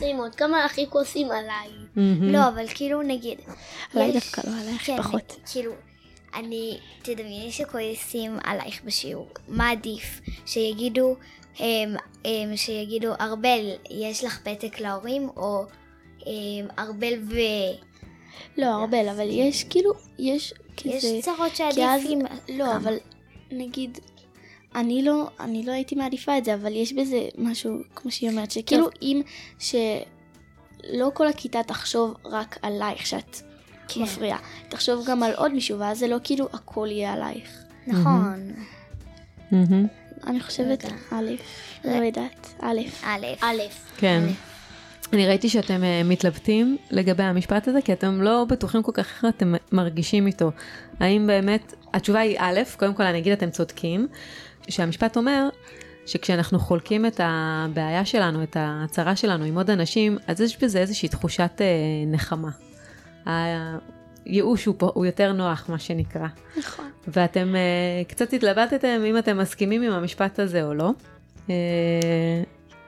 עם 0.00 0.16
עוד 0.16 0.34
כמה 0.34 0.64
הכי 0.64 0.86
כועסים 0.90 1.30
עליי. 1.30 1.68
לא, 2.20 2.48
אבל 2.48 2.66
כאילו 2.74 3.02
נגיד, 3.02 3.38
עליי 3.94 4.12
דווקא 4.12 4.40
לא, 4.44 4.52
עלייך 4.60 4.86
כן, 4.86 4.96
פחות. 4.98 5.36
כאילו, 5.52 5.72
אני, 6.34 6.78
תדמייני 7.02 7.52
שכועסים 7.52 8.38
עלייך 8.44 8.84
בשיעור, 8.84 9.28
מה 9.48 9.70
עדיף? 9.70 10.20
שיגידו, 10.46 11.16
שיגידו, 12.56 13.12
ארבל, 13.20 13.70
יש 13.90 14.24
לך 14.24 14.40
פתק 14.42 14.80
להורים, 14.80 15.28
או 15.36 15.64
ארבל 16.78 17.14
ו... 17.30 17.34
לא, 18.56 18.74
ארבל, 18.74 19.08
אבל 19.08 19.26
יש 19.30 19.64
כאילו, 19.64 19.92
יש 20.18 20.54
כזה... 20.76 20.90
יש 20.94 21.24
צרות 21.24 21.60
עם... 22.08 22.18
לא. 22.48 22.76
אבל 22.76 22.96
נגיד, 23.50 23.98
אני 24.74 25.02
לא, 25.02 25.28
אני 25.40 25.62
לא 25.66 25.72
הייתי 25.72 25.94
מעדיפה 25.94 26.38
את 26.38 26.44
זה, 26.44 26.54
אבל 26.54 26.76
יש 26.76 26.92
בזה 26.92 27.28
משהו, 27.38 27.78
כמו 27.94 28.10
שהיא 28.10 28.30
אומרת, 28.30 28.50
שכאילו 28.50 28.88
אם, 29.02 29.22
שלא 29.58 31.10
כל 31.14 31.28
הכיתה 31.28 31.62
תחשוב 31.62 32.14
רק 32.24 32.58
עלייך 32.62 33.06
שאת 33.06 33.36
כן. 33.88 34.02
מפריעה, 34.02 34.38
תחשוב 34.68 35.06
גם 35.06 35.22
על 35.22 35.32
עוד 35.34 35.52
מישהו, 35.52 35.78
ואז 35.78 35.98
זה 35.98 36.08
לא 36.08 36.16
כאילו 36.24 36.48
הכל 36.52 36.88
יהיה 36.90 37.12
עלייך. 37.12 37.64
נכון. 37.86 38.52
אני 40.26 40.40
חושבת. 40.40 40.84
א', 41.12 41.30
לא 41.84 42.04
יודעת, 42.04 42.54
א'. 42.60 42.80
א', 43.02 43.26
א'. 43.40 43.62
כן. 43.96 44.24
אני 45.12 45.26
ראיתי 45.26 45.48
שאתם 45.48 45.84
אה, 45.84 46.02
מתלבטים 46.04 46.76
לגבי 46.90 47.22
המשפט 47.22 47.68
הזה, 47.68 47.82
כי 47.82 47.92
אתם 47.92 48.22
לא 48.22 48.44
בטוחים 48.48 48.82
כל 48.82 48.92
כך 48.94 49.06
איך 49.06 49.24
אתם 49.36 49.54
מרגישים 49.72 50.26
איתו. 50.26 50.50
האם 51.00 51.26
באמת, 51.26 51.74
התשובה 51.94 52.20
היא 52.20 52.36
א', 52.38 52.60
קודם 52.76 52.94
כל 52.94 53.02
אני 53.02 53.18
אגיד 53.18 53.32
אתם 53.32 53.50
צודקים, 53.50 54.08
שהמשפט 54.68 55.16
אומר 55.16 55.48
שכשאנחנו 56.06 56.58
חולקים 56.58 57.06
את 57.06 57.20
הבעיה 57.24 58.04
שלנו, 58.04 58.42
את 58.42 58.56
הצרה 58.60 59.16
שלנו 59.16 59.44
עם 59.44 59.56
עוד 59.56 59.70
אנשים, 59.70 60.18
אז 60.26 60.40
יש 60.40 60.62
בזה 60.62 60.78
איזושהי 60.78 61.08
תחושת 61.08 61.60
אה, 61.60 61.66
נחמה. 62.06 62.50
הייאוש 63.26 64.64
הוא, 64.64 64.74
פה, 64.78 64.90
הוא 64.94 65.06
יותר 65.06 65.32
נוח, 65.32 65.66
מה 65.68 65.78
שנקרא. 65.78 66.26
נכון. 66.58 66.90
ואתם 67.08 67.54
אה, 67.56 68.04
קצת 68.08 68.32
התלבטתם 68.32 69.00
אם 69.06 69.18
אתם 69.18 69.38
מסכימים 69.38 69.82
עם 69.82 69.92
המשפט 69.92 70.38
הזה 70.38 70.64
או 70.64 70.74
לא. 70.74 70.90
אה, 71.50 71.54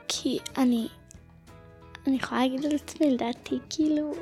כי 0.09 0.39
אני, 0.59 0.89
אני 2.07 2.17
יכולה 2.17 2.41
להגיד 2.41 2.65
על 2.65 2.75
עצמי, 2.75 3.11
לדעתי, 3.11 3.59
כאילו, 3.71 4.13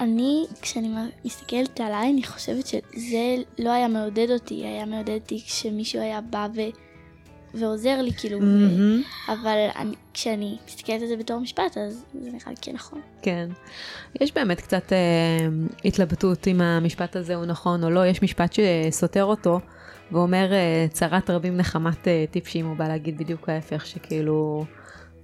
אני, 0.00 0.46
כשאני 0.62 0.88
מסתכלת 1.24 1.80
עליי, 1.80 2.10
אני 2.12 2.22
חושבת 2.22 2.66
שזה 2.66 3.36
לא 3.58 3.70
היה 3.70 3.88
מעודד 3.88 4.30
אותי, 4.30 4.54
היה 4.54 4.86
מעודד 4.86 5.14
אותי 5.14 5.42
כשמישהו 5.46 6.00
היה 6.00 6.20
בא 6.20 6.48
ו... 6.54 6.60
ועוזר 7.54 8.02
לי, 8.02 8.12
כאילו, 8.12 8.38
ו... 8.38 8.42
מהמם. 8.42 9.02
אבל 9.28 9.68
אני, 9.76 9.94
כשאני 10.14 10.56
מסתכלת 10.66 11.02
על 11.02 11.08
זה 11.08 11.16
בתור 11.16 11.40
משפט, 11.40 11.78
אז 11.78 12.04
זה 12.14 12.30
נראה 12.30 12.50
לי 12.50 12.56
כן 12.60 12.72
נכון. 12.72 13.00
כן. 13.22 13.48
יש 14.20 14.34
באמת 14.34 14.60
קצת 14.60 14.92
אה, 14.92 15.48
התלבטות 15.84 16.48
אם 16.48 16.60
המשפט 16.60 17.16
הזה 17.16 17.34
הוא 17.34 17.44
נכון 17.44 17.84
או 17.84 17.90
לא. 17.90 18.06
יש 18.06 18.22
משפט 18.22 18.52
שסותר 18.52 19.24
אותו 19.24 19.60
ואומר 20.12 20.52
אה, 20.52 20.86
צרת 20.90 21.30
רבים 21.30 21.56
נחמת 21.56 22.08
אה, 22.08 22.24
טיפשים, 22.30 22.66
הוא 22.66 22.76
בא 22.76 22.88
להגיד 22.88 23.18
בדיוק 23.18 23.48
ההפך, 23.48 23.86
שכאילו 23.86 24.64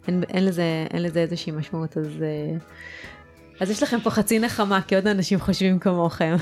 אין, 0.08 0.22
אין, 0.28 0.44
לזה, 0.44 0.86
אין 0.90 1.02
לזה 1.02 1.20
איזושהי 1.20 1.52
משמעות, 1.52 1.96
אז, 1.96 2.06
אה, 2.22 2.56
אז 3.60 3.70
יש 3.70 3.82
לכם 3.82 4.00
פה 4.00 4.10
חצי 4.10 4.38
נחמה, 4.38 4.80
כי 4.82 4.94
עוד 4.94 5.06
אנשים 5.06 5.40
חושבים 5.40 5.78
כמוכם. 5.78 6.36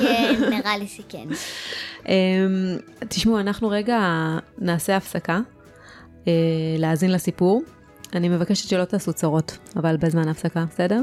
כן, 0.00 0.34
נראה 0.50 0.78
לי 0.78 0.86
שכן. 0.86 1.28
אמ, 2.08 2.76
תשמעו, 3.08 3.40
אנחנו 3.40 3.68
רגע 3.68 3.98
נעשה 4.58 4.96
הפסקה, 4.96 5.40
אה, 6.28 6.32
להאזין 6.78 7.12
לסיפור. 7.12 7.62
אני 8.14 8.28
מבקשת 8.28 8.68
שלא 8.68 8.84
תעשו 8.84 9.12
צרות, 9.12 9.58
אבל 9.76 9.96
בזמן 9.96 10.28
ההפסקה, 10.28 10.64
בסדר? 10.70 11.00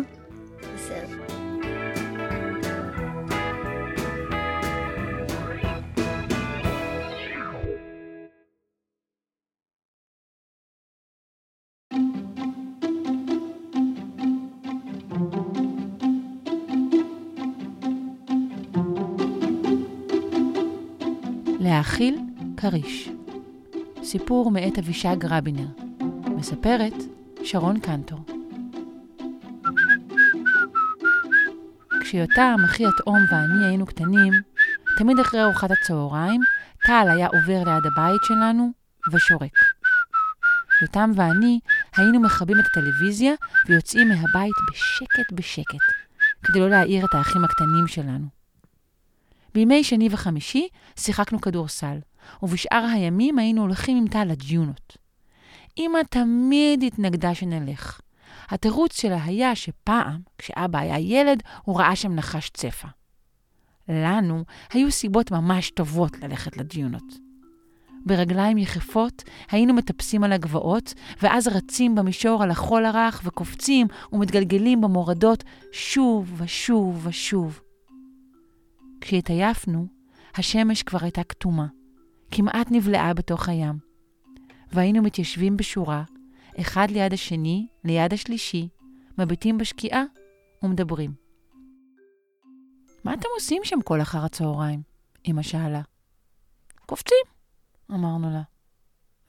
בסדר. 0.76 1.05
להאכיל 21.66 22.20
כריש. 22.58 23.10
סיפור 24.04 24.52
מאת 24.52 24.78
אבישג 24.78 25.26
רבינר. 25.26 25.68
מספרת 26.28 26.94
שרון 27.44 27.80
קנטור. 27.80 28.26
כשיותם, 32.02 32.56
אחי 32.66 32.84
התאום 32.86 33.20
ואני 33.32 33.66
היינו 33.66 33.86
קטנים, 33.86 34.34
תמיד 34.98 35.20
אחרי 35.20 35.44
ארוחת 35.44 35.70
הצהריים, 35.72 36.42
טל 36.86 37.08
היה 37.10 37.28
עובר 37.28 37.64
ליד 37.64 37.86
הבית 37.86 38.24
שלנו 38.24 38.72
ושורק. 39.14 39.58
יותם 40.82 41.12
ואני 41.16 41.60
היינו 41.98 42.20
מכבים 42.20 42.60
את 42.60 42.66
הטלוויזיה 42.66 43.34
ויוצאים 43.68 44.08
מהבית 44.08 44.56
בשקט 44.72 45.32
בשקט, 45.34 45.86
כדי 46.44 46.60
לא 46.60 46.70
להעיר 46.70 47.06
את 47.06 47.14
האחים 47.14 47.46
הקטנים 47.46 47.88
שלנו. 47.88 48.45
בימי 49.56 49.84
שני 49.84 50.08
וחמישי 50.12 50.68
שיחקנו 51.00 51.42
כדורסל, 51.42 51.98
ובשאר 52.44 52.88
הימים 52.94 53.40
היינו 53.40 53.62
הולכים 53.62 53.98
עם 53.98 54.08
טל 54.08 54.24
לג'יונות. 54.24 54.98
אמא 55.78 56.00
תמיד 56.10 56.84
התנגדה 56.84 57.36
שנלך. 57.36 58.00
התירוץ 58.50 59.02
שלה 59.02 59.24
היה 59.24 59.56
שפעם, 59.56 60.20
כשאבא 60.38 60.80
היה 60.80 61.00
ילד, 61.00 61.44
הוא 61.64 61.80
ראה 61.80 61.96
שם 61.96 62.16
נחש 62.16 62.50
צפה. 62.50 62.88
לנו 63.90 64.44
היו 64.72 64.92
סיבות 64.92 65.32
ממש 65.32 65.70
טובות 65.70 66.18
ללכת 66.22 66.58
לג'יונות. 66.58 67.14
ברגליים 68.06 68.58
יחפות 68.58 69.24
היינו 69.52 69.74
מטפסים 69.74 70.24
על 70.24 70.32
הגבעות, 70.32 70.94
ואז 71.22 71.48
רצים 71.48 71.96
במישור 71.96 72.44
על 72.44 72.52
החול 72.52 72.86
הרך 72.86 73.22
וקופצים 73.24 73.88
ומתגלגלים 74.12 74.82
במורדות 74.82 75.44
שוב 75.72 76.42
ושוב 76.42 77.08
ושוב. 77.08 77.60
כשהתעייפנו, 79.06 79.88
השמש 80.36 80.84
כבר 80.84 81.00
הייתה 81.02 81.24
כתומה, 81.24 81.68
כמעט 82.32 82.68
נבלעה 82.72 83.14
בתוך 83.14 83.50
הים. 83.50 83.80
והיינו 84.72 85.02
מתיישבים 85.02 85.58
בשורה, 85.58 86.04
אחד 86.62 86.88
ליד 86.92 87.14
השני, 87.14 87.68
ליד 87.84 88.14
השלישי, 88.14 88.70
מביטים 89.18 89.58
בשקיעה 89.58 90.04
ומדברים. 90.64 91.14
מה 93.04 93.14
אתם 93.14 93.28
עושים 93.36 93.62
שם 93.64 93.82
כל 93.82 94.02
אחר 94.02 94.26
הצהריים? 94.26 94.82
אמא 95.28 95.42
שאלה. 95.42 95.82
קופצים, 96.86 97.26
אמרנו 97.92 98.30
לה. 98.30 98.44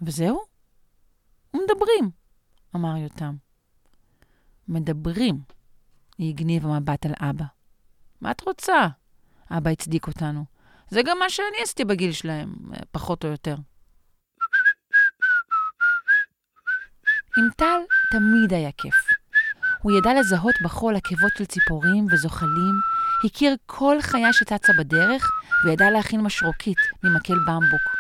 וזהו? 0.01 0.41
ומדברים, 1.55 2.11
אמר 2.77 2.97
יותם. 2.97 3.37
מדברים, 4.69 5.41
היא 6.19 6.29
הגניבה 6.29 6.81
מבט 6.81 7.07
על 7.07 7.13
אבא. 7.21 7.45
מה 8.21 8.31
את 8.31 8.41
רוצה? 8.41 8.89
אבא 9.51 9.71
הצדיק 9.71 10.07
אותנו. 10.07 10.45
זה 10.91 11.01
גם 11.03 11.19
מה 11.19 11.31
שאני 11.31 11.63
עשיתי 11.63 11.85
בגיל 11.85 12.13
שלהם, 12.13 12.55
אה, 12.73 12.79
פחות 12.91 13.25
או 13.25 13.29
יותר. 13.29 13.57
עם 17.39 17.49
טל 17.57 17.79
תמיד 18.13 18.53
היה 18.53 18.73
כיף. 18.73 18.95
הוא 19.83 19.93
ידע 19.93 20.21
לזהות 20.21 20.55
בחול 20.65 20.97
עקבות 20.97 21.33
של 21.39 21.45
ציפורים 21.45 22.07
וזוחלים, 22.11 22.75
הכיר 23.25 23.57
כל 23.67 23.97
חיה 24.01 24.33
שצצה 24.33 24.73
בדרך, 24.79 25.31
וידע 25.65 25.91
להכין 25.91 26.21
משרוקית 26.21 26.79
ממקל 27.03 27.39
במבוק. 27.47 27.97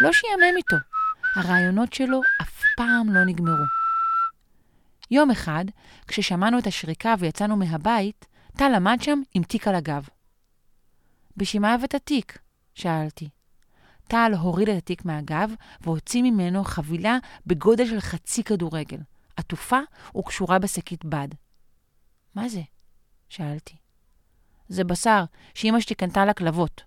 לא 0.00 0.12
שיאמם 0.12 0.56
איתו, 0.56 0.76
הרעיונות 1.36 1.92
שלו 1.92 2.20
אף 2.42 2.62
פעם 2.76 3.14
לא 3.14 3.24
נגמרו. 3.24 3.64
יום 5.10 5.30
אחד, 5.30 5.64
כששמענו 6.08 6.58
את 6.58 6.66
השריקה 6.66 7.14
ויצאנו 7.18 7.56
מהבית, 7.56 8.26
טל 8.56 8.74
עמד 8.74 8.98
שם 9.02 9.20
עם 9.34 9.42
תיק 9.42 9.68
על 9.68 9.74
הגב. 9.74 10.08
בשביל 11.40 11.62
מה 11.62 11.74
הבאת 11.74 11.94
תיק? 11.94 12.38
שאלתי. 12.74 13.28
טל 14.08 14.32
הוריד 14.40 14.68
את 14.68 14.76
התיק 14.78 15.04
מהגב 15.04 15.50
והוציא 15.80 16.22
ממנו 16.22 16.64
חבילה 16.64 17.18
בגודל 17.46 17.86
של 17.86 18.00
חצי 18.00 18.44
כדורגל, 18.44 18.98
עטופה 19.36 19.80
וקשורה 20.16 20.58
בשקית 20.58 21.04
בד. 21.04 21.28
מה 22.34 22.48
זה? 22.48 22.62
שאלתי. 23.28 23.76
זה 24.68 24.84
בשר 24.84 25.24
שאמא 25.54 25.80
שלי 25.80 25.96
קנתה 25.96 26.24
לכלבות. 26.24 26.82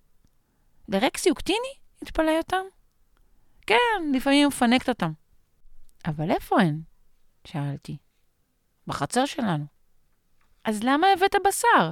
לרקסי 0.88 1.32
וקטיני? 1.32 1.74
התפלא 2.02 2.38
אותם. 2.38 2.64
כן, 3.68 4.12
לפעמים 4.14 4.48
מפנקת 4.48 4.90
אותם. 4.90 5.12
אבל 6.06 6.32
איפה 6.32 6.62
הן? 6.62 6.82
שאלתי. 7.46 7.98
בחצר 8.88 9.26
שלנו. 9.26 9.66
אז 10.64 10.84
למה 10.84 11.08
הבאת 11.14 11.36
בשר? 11.48 11.92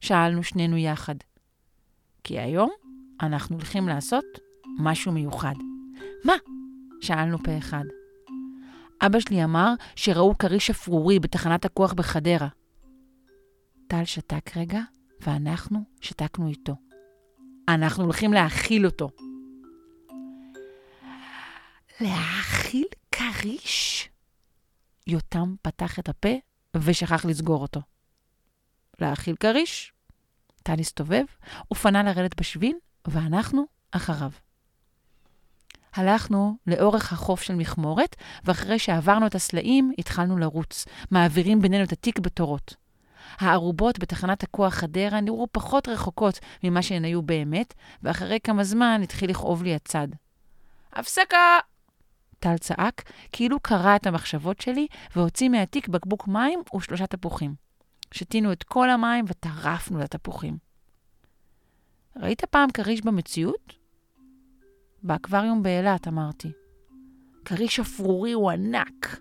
שאלנו 0.00 0.42
שנינו 0.42 0.76
יחד. 0.76 1.14
כי 2.24 2.38
היום 2.38 2.70
אנחנו 3.22 3.56
הולכים 3.56 3.88
לעשות 3.88 4.24
משהו 4.78 5.12
מיוחד. 5.12 5.54
מה? 6.24 6.34
שאלנו 7.00 7.38
פה 7.38 7.58
אחד. 7.58 7.84
אבא 9.00 9.20
שלי 9.20 9.44
אמר 9.44 9.74
שראו 9.96 10.38
כריש 10.38 10.70
אפרורי 10.70 11.18
בתחנת 11.18 11.64
הכוח 11.64 11.92
בחדרה. 11.92 12.48
טל 13.86 14.04
שתק 14.04 14.56
רגע, 14.56 14.80
ואנחנו 15.20 15.84
שתקנו 16.00 16.48
איתו. 16.48 16.74
אנחנו 17.68 18.04
הולכים 18.04 18.32
להאכיל 18.32 18.86
אותו. 18.86 19.10
להאכיל 22.00 22.86
כריש? 23.12 24.08
יותם 25.06 25.54
פתח 25.62 25.98
את 25.98 26.08
הפה 26.08 26.34
ושכח 26.76 27.24
לסגור 27.24 27.62
אותו. 27.62 27.80
להאכיל 29.00 29.36
כריש? 29.36 29.93
טל 30.64 30.80
הסתובב 30.80 31.24
ופנה 31.72 32.02
לרדת 32.02 32.40
בשביל, 32.40 32.76
ואנחנו 33.06 33.64
אחריו. 33.90 34.30
הלכנו 35.94 36.56
לאורך 36.66 37.12
החוף 37.12 37.42
של 37.42 37.54
מכמורת, 37.54 38.16
ואחרי 38.44 38.78
שעברנו 38.78 39.26
את 39.26 39.34
הסלעים, 39.34 39.92
התחלנו 39.98 40.36
לרוץ, 40.36 40.84
מעבירים 41.10 41.60
בינינו 41.60 41.84
את 41.84 41.92
התיק 41.92 42.18
בתורות. 42.18 42.74
הערובות 43.38 43.98
בתחנת 43.98 44.42
הכוח 44.42 44.74
חדרה 44.74 45.20
נראו 45.20 45.46
פחות 45.52 45.88
רחוקות 45.88 46.40
ממה 46.64 46.82
שהן 46.82 47.04
היו 47.04 47.22
באמת, 47.22 47.74
ואחרי 48.02 48.38
כמה 48.44 48.64
זמן 48.64 49.00
התחיל 49.02 49.30
לכאוב 49.30 49.62
לי 49.62 49.74
הצד. 49.74 50.08
הפסקה! 50.92 51.58
טל 52.38 52.58
צעק, 52.58 53.10
כאילו 53.32 53.60
קרא 53.60 53.96
את 53.96 54.06
המחשבות 54.06 54.60
שלי, 54.60 54.86
והוציא 55.16 55.48
מהתיק 55.48 55.88
בקבוק 55.88 56.28
מים 56.28 56.60
ושלושה 56.76 57.06
תפוחים. 57.06 57.63
שתינו 58.14 58.52
את 58.52 58.62
כל 58.62 58.90
המים 58.90 59.24
וטרפנו 59.28 59.98
לתפוחים. 59.98 60.58
ראית 62.16 62.44
פעם 62.44 62.70
כריש 62.70 63.00
במציאות? 63.00 63.76
באקווריום 65.02 65.62
באילת, 65.62 66.08
אמרתי. 66.08 66.52
כריש 67.44 67.80
אפרורי 67.80 68.32
הוא 68.32 68.50
ענק. 68.50 69.20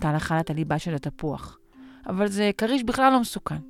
טל 0.00 0.16
אכל 0.16 0.34
את 0.40 0.50
הליבה 0.50 0.78
של 0.78 0.94
התפוח. 0.94 1.58
אבל 2.06 2.28
זה 2.28 2.50
כריש 2.58 2.82
בכלל 2.82 3.12
לא 3.12 3.20
מסוכן. 3.20 3.60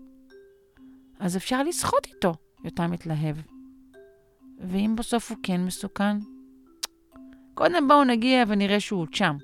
אז 1.18 1.36
אפשר 1.36 1.62
לשחות 1.62 2.06
איתו, 2.06 2.34
יותם 2.64 2.90
מתלהב. 2.90 3.36
ואם 4.58 4.94
בסוף 4.98 5.30
הוא 5.30 5.38
כן 5.42 5.64
מסוכן? 5.64 6.16
קודם 7.54 7.88
בואו 7.88 8.04
נגיע 8.04 8.44
ונראה 8.48 8.80
שהוא 8.80 9.00
עוד 9.00 9.14
שם. 9.14 9.36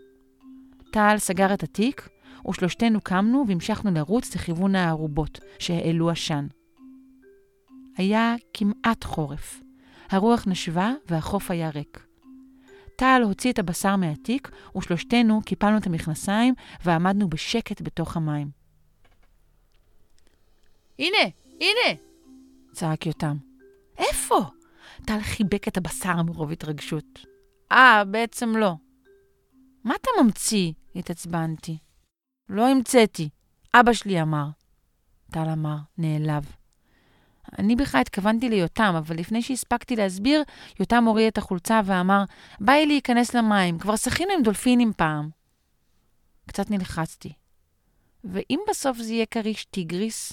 טל 0.92 1.14
סגר 1.18 1.54
את 1.54 1.62
התיק, 1.62 2.08
ושלושתנו 2.48 3.00
קמנו 3.00 3.44
והמשכנו 3.48 3.90
לרוץ 3.90 4.34
לכיוון 4.34 4.74
הערובות 4.74 5.40
שהעלו 5.58 6.10
עשן. 6.10 6.46
היה 7.96 8.34
כמעט 8.54 9.04
חורף. 9.04 9.60
הרוח 10.10 10.44
נשבה 10.46 10.92
והחוף 11.08 11.50
היה 11.50 11.70
ריק. 11.70 12.06
טל 12.96 13.22
הוציא 13.24 13.52
את 13.52 13.58
הבשר 13.58 13.96
מהתיק, 13.96 14.50
ושלושתנו 14.76 15.40
קיפלנו 15.46 15.78
את 15.78 15.86
המכנסיים 15.86 16.54
ועמדנו 16.84 17.28
בשקט 17.28 17.82
בתוך 17.82 18.16
המים. 18.16 18.50
הנה, 20.98 21.18
הנה! 21.60 21.98
צעק 22.72 23.06
יותם. 23.06 23.36
איפה? 23.98 24.40
טל 25.06 25.20
חיבק 25.20 25.68
את 25.68 25.76
הבשר 25.76 26.22
מרוב 26.22 26.50
התרגשות. 26.50 27.26
אה, 27.72 28.04
בעצם 28.04 28.56
לא. 28.56 28.74
מה 29.84 29.94
אתה 29.94 30.10
ממציא? 30.22 30.72
התעצבנתי. 30.96 31.78
לא 32.50 32.68
המצאתי, 32.68 33.28
אבא 33.74 33.92
שלי 33.92 34.22
אמר. 34.22 34.46
טל 35.32 35.48
אמר, 35.52 35.76
נעלב. 35.98 36.52
אני 37.58 37.76
בכלל 37.76 38.00
התכוונתי 38.00 38.48
ליותם, 38.48 38.94
אבל 38.98 39.16
לפני 39.16 39.42
שהספקתי 39.42 39.96
להסביר, 39.96 40.42
יותם 40.80 41.04
הוריד 41.04 41.26
את 41.26 41.38
החולצה 41.38 41.80
ואמר, 41.84 42.24
בא 42.60 42.72
לי 42.72 42.86
להיכנס 42.86 43.34
למים, 43.34 43.78
כבר 43.78 43.96
שחינו 43.96 44.32
עם 44.32 44.42
דולפינים 44.42 44.92
פעם. 44.96 45.30
קצת 46.46 46.70
נלחצתי. 46.70 47.32
ואם 48.24 48.60
בסוף 48.68 48.98
זה 48.98 49.12
יהיה 49.12 49.26
כריש 49.26 49.64
טיגריס? 49.64 50.32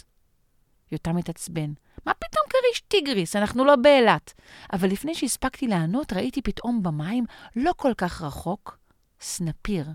יותם 0.92 1.18
התעצבן. 1.18 1.74
מה 2.06 2.14
פתאום 2.14 2.44
כריש 2.50 2.82
טיגריס? 2.88 3.36
אנחנו 3.36 3.66
לא 3.66 3.76
באילת. 3.76 4.34
אבל 4.74 4.90
לפני 4.90 5.16
שהספקתי 5.16 5.68
לענות, 5.68 6.14
ראיתי 6.14 6.42
פתאום 6.42 6.84
במים, 6.84 7.26
לא 7.56 7.72
כל 7.78 7.94
כך 7.98 8.22
רחוק, 8.22 8.78
סנפיר, 9.22 9.88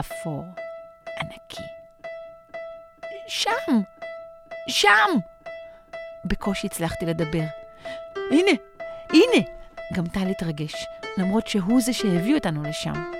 אפור, 0.00 0.42
ענקי. 1.18 1.62
שם! 3.28 3.80
שם! 4.68 5.18
בקושי 6.24 6.66
הצלחתי 6.66 7.06
לדבר. 7.06 7.44
הנה, 8.30 8.50
הנה! 9.08 9.46
גם 9.94 10.06
טל 10.06 10.28
התרגש, 10.30 10.74
למרות 11.18 11.46
שהוא 11.46 11.80
זה 11.80 11.92
שהביא 11.92 12.34
אותנו 12.34 12.62
לשם. 12.62 13.12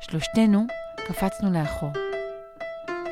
שלושתנו 0.00 0.66
קפצנו 0.96 1.52
לאחור. 1.52 1.92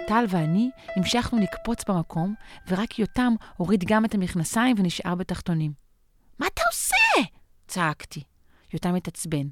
טל 0.07 0.25
ואני 0.29 0.71
המשכנו 0.97 1.39
לקפוץ 1.41 1.85
במקום, 1.85 2.35
ורק 2.69 2.99
יותם 2.99 3.35
הוריד 3.57 3.85
גם 3.87 4.05
את 4.05 4.15
המכנסיים 4.15 4.77
ונשאר 4.79 5.15
בתחתונים. 5.15 5.73
מה 6.39 6.47
אתה 6.47 6.63
עושה? 6.73 7.29
צעקתי. 7.67 8.23
יותם 8.73 8.95
התעצבן. 8.95 9.47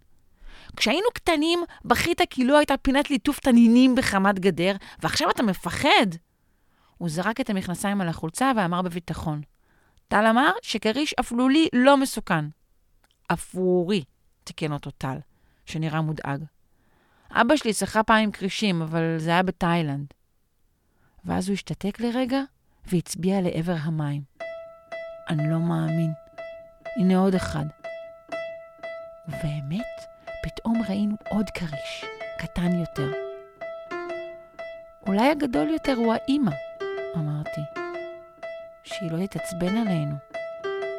כשהיינו 0.77 1.07
קטנים, 1.15 1.65
בכית 1.85 2.21
כי 2.31 2.45
לא 2.45 2.59
הייתה 2.59 2.77
פינת 2.77 3.11
ליטוף 3.11 3.41
תנינים 3.41 3.95
בחמת 3.95 4.39
גדר, 4.39 4.77
ועכשיו 5.03 5.31
אתה 5.31 5.43
מפחד? 5.43 6.07
הוא 6.99 7.09
זרק 7.09 7.41
את 7.41 7.51
המכנסיים 7.51 8.01
על 8.01 8.09
החולצה 8.09 8.53
ואמר 8.57 8.83
בביטחון. 8.83 9.43
טל 10.09 10.27
אמר 10.31 10.51
שכריש 10.63 11.15
אפלולי 11.21 11.69
לא 11.73 11.97
מסוכן. 11.97 12.45
אפרורי, 13.33 14.05
תיקן 14.45 14.73
אותו 14.73 14.91
טל, 14.91 15.17
שנראה 15.67 16.01
מודאג. 16.01 16.45
אבא 17.31 17.57
שלי 17.57 17.73
שיחה 17.73 18.03
פעם 18.03 18.23
עם 18.23 18.31
כרישים, 18.31 18.83
אבל 18.83 19.15
זה 19.19 19.31
היה 19.31 19.43
בתאילנד. 19.43 20.07
ואז 21.25 21.49
הוא 21.49 21.55
השתתק 21.55 22.01
לרגע 22.01 22.41
והצביע 22.87 23.41
לעבר 23.41 23.77
המים. 23.81 24.23
אני 25.29 25.51
לא 25.51 25.59
מאמין. 25.59 26.13
הנה 26.97 27.19
עוד 27.19 27.35
אחד. 27.35 27.65
ובאמת, 29.29 30.14
פתאום 30.45 30.83
ראינו 30.89 31.17
עוד 31.29 31.51
כריש, 31.51 32.05
קטן 32.39 32.73
יותר. 32.73 33.11
אולי 35.07 35.31
הגדול 35.31 35.71
יותר 35.71 35.95
הוא 35.97 36.15
האימא, 36.15 36.51
אמרתי. 37.17 37.61
שהיא 38.83 39.11
לא 39.11 39.27
תתעצבן 39.27 39.77
עלינו. 39.77 40.15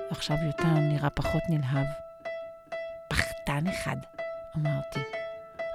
עכשיו 0.10 0.38
יותם 0.46 0.76
נראה 0.76 1.10
פחות 1.10 1.42
נלהב. 1.50 1.88
פחדן 3.08 3.68
אחד, 3.68 3.96
אמרתי. 4.58 5.00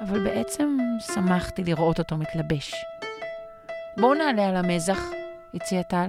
אבל 0.00 0.24
בעצם 0.24 0.76
שמחתי 1.14 1.64
לראות 1.64 1.98
אותו 1.98 2.16
מתלבש. 2.16 2.74
בואו 3.96 4.14
נעלה 4.14 4.48
על 4.48 4.56
המזח, 4.56 4.98
הציע 5.54 5.83
טל. 5.83 6.06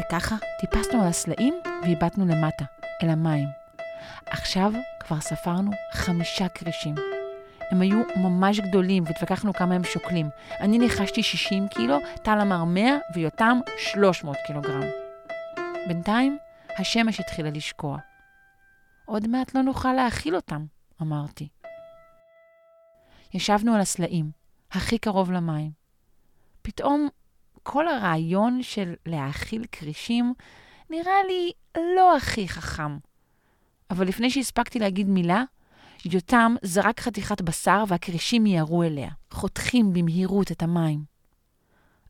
וככה 0.00 0.36
טיפסנו 0.60 1.02
על 1.02 1.08
הסלעים 1.08 1.60
והבטנו 1.82 2.26
למטה, 2.26 2.64
אל 3.02 3.08
המים. 3.08 3.59
עכשיו 4.26 4.72
כבר 5.00 5.20
ספרנו 5.20 5.70
חמישה 5.92 6.48
כרישים. 6.48 6.94
הם 7.70 7.80
היו 7.80 8.02
ממש 8.16 8.60
גדולים 8.60 9.04
והתווכחנו 9.06 9.52
כמה 9.52 9.74
הם 9.74 9.84
שוקלים. 9.84 10.28
אני 10.60 10.78
ניחשתי 10.78 11.22
60 11.22 11.68
קילו, 11.68 11.98
טל 12.22 12.38
אמר 12.42 12.64
100 12.64 12.98
ויותם 13.14 13.58
300 13.78 14.36
קילוגרם. 14.46 14.84
בינתיים 15.88 16.38
השמש 16.78 17.20
התחילה 17.20 17.50
לשקוע. 17.50 17.98
עוד 19.04 19.26
מעט 19.26 19.54
לא 19.54 19.62
נוכל 19.62 19.92
להאכיל 19.92 20.36
אותם, 20.36 20.64
אמרתי. 21.02 21.48
ישבנו 23.34 23.74
על 23.74 23.80
הסלעים, 23.80 24.30
הכי 24.72 24.98
קרוב 24.98 25.32
למים. 25.32 25.70
פתאום 26.62 27.08
כל 27.62 27.88
הרעיון 27.88 28.62
של 28.62 28.94
להאכיל 29.06 29.64
כרישים 29.72 30.34
נראה 30.90 31.22
לי 31.26 31.52
לא 31.96 32.16
הכי 32.16 32.48
חכם. 32.48 33.09
אבל 33.90 34.06
לפני 34.08 34.30
שהספקתי 34.30 34.78
להגיד 34.78 35.08
מילה, 35.08 35.42
יותם 36.04 36.54
זרק 36.62 37.00
חתיכת 37.00 37.42
בשר 37.42 37.84
והכרישים 37.88 38.42
מיהרו 38.42 38.82
אליה, 38.82 39.10
חותכים 39.30 39.92
במהירות 39.92 40.52
את 40.52 40.62
המים. 40.62 41.04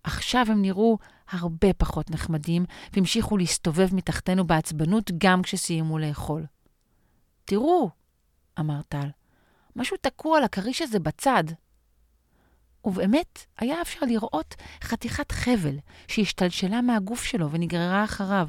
עכשיו 0.04 0.46
הם 0.48 0.62
נראו 0.62 0.98
הרבה 1.30 1.72
פחות 1.72 2.10
נחמדים, 2.10 2.64
והמשיכו 2.92 3.36
להסתובב 3.36 3.94
מתחתנו 3.94 4.46
בעצבנות 4.46 5.10
גם 5.18 5.42
כשסיימו 5.42 5.98
לאכול. 5.98 6.46
תראו, 7.44 7.90
אמר 8.60 8.82
טל, 8.82 9.08
משהו 9.76 9.96
תקוע 10.00 10.38
על 10.38 10.44
הכריש 10.44 10.82
הזה 10.82 10.98
בצד. 10.98 11.44
ובאמת, 12.84 13.46
היה 13.58 13.82
אפשר 13.82 14.00
לראות 14.06 14.54
חתיכת 14.82 15.32
חבל 15.32 15.76
שהשתלשלה 16.08 16.80
מהגוף 16.80 17.24
שלו 17.24 17.50
ונגררה 17.50 18.04
אחריו. 18.04 18.48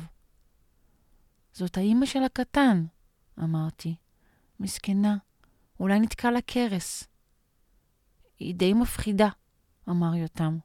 זאת 1.54 1.78
האימא 1.78 2.06
של 2.06 2.24
הקטן, 2.24 2.86
אמרתי. 3.44 3.96
מסכנה, 4.60 5.16
אולי 5.80 6.00
נתקע 6.00 6.32
לה 6.32 6.42
קרס. 6.42 7.04
היא 8.40 8.56
די 8.56 8.74
מפחידה, 8.74 9.30
אמר 9.90 10.16
יותם. 10.16 10.58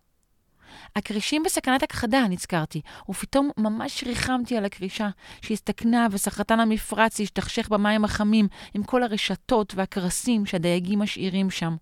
הכרישים 0.97 1.43
בסכנת 1.43 1.83
הכחדה, 1.83 2.29
נזכרתי, 2.29 2.81
ופתאום 3.09 3.51
ממש 3.57 4.05
ריחמתי 4.05 4.57
על 4.57 4.65
הכרישה, 4.65 5.09
שהסתכנה 5.43 6.07
וסחטה 6.11 6.57
למפרץ 6.57 7.19
להשתכשך 7.19 7.69
במים 7.69 8.05
החמים 8.05 8.49
עם 8.75 8.85
כל 8.85 9.03
הרשתות 9.03 9.75
והקרסים 9.75 10.47
שהדייגים 10.47 10.99
משאירים 10.99 11.51
שם. 11.51 11.77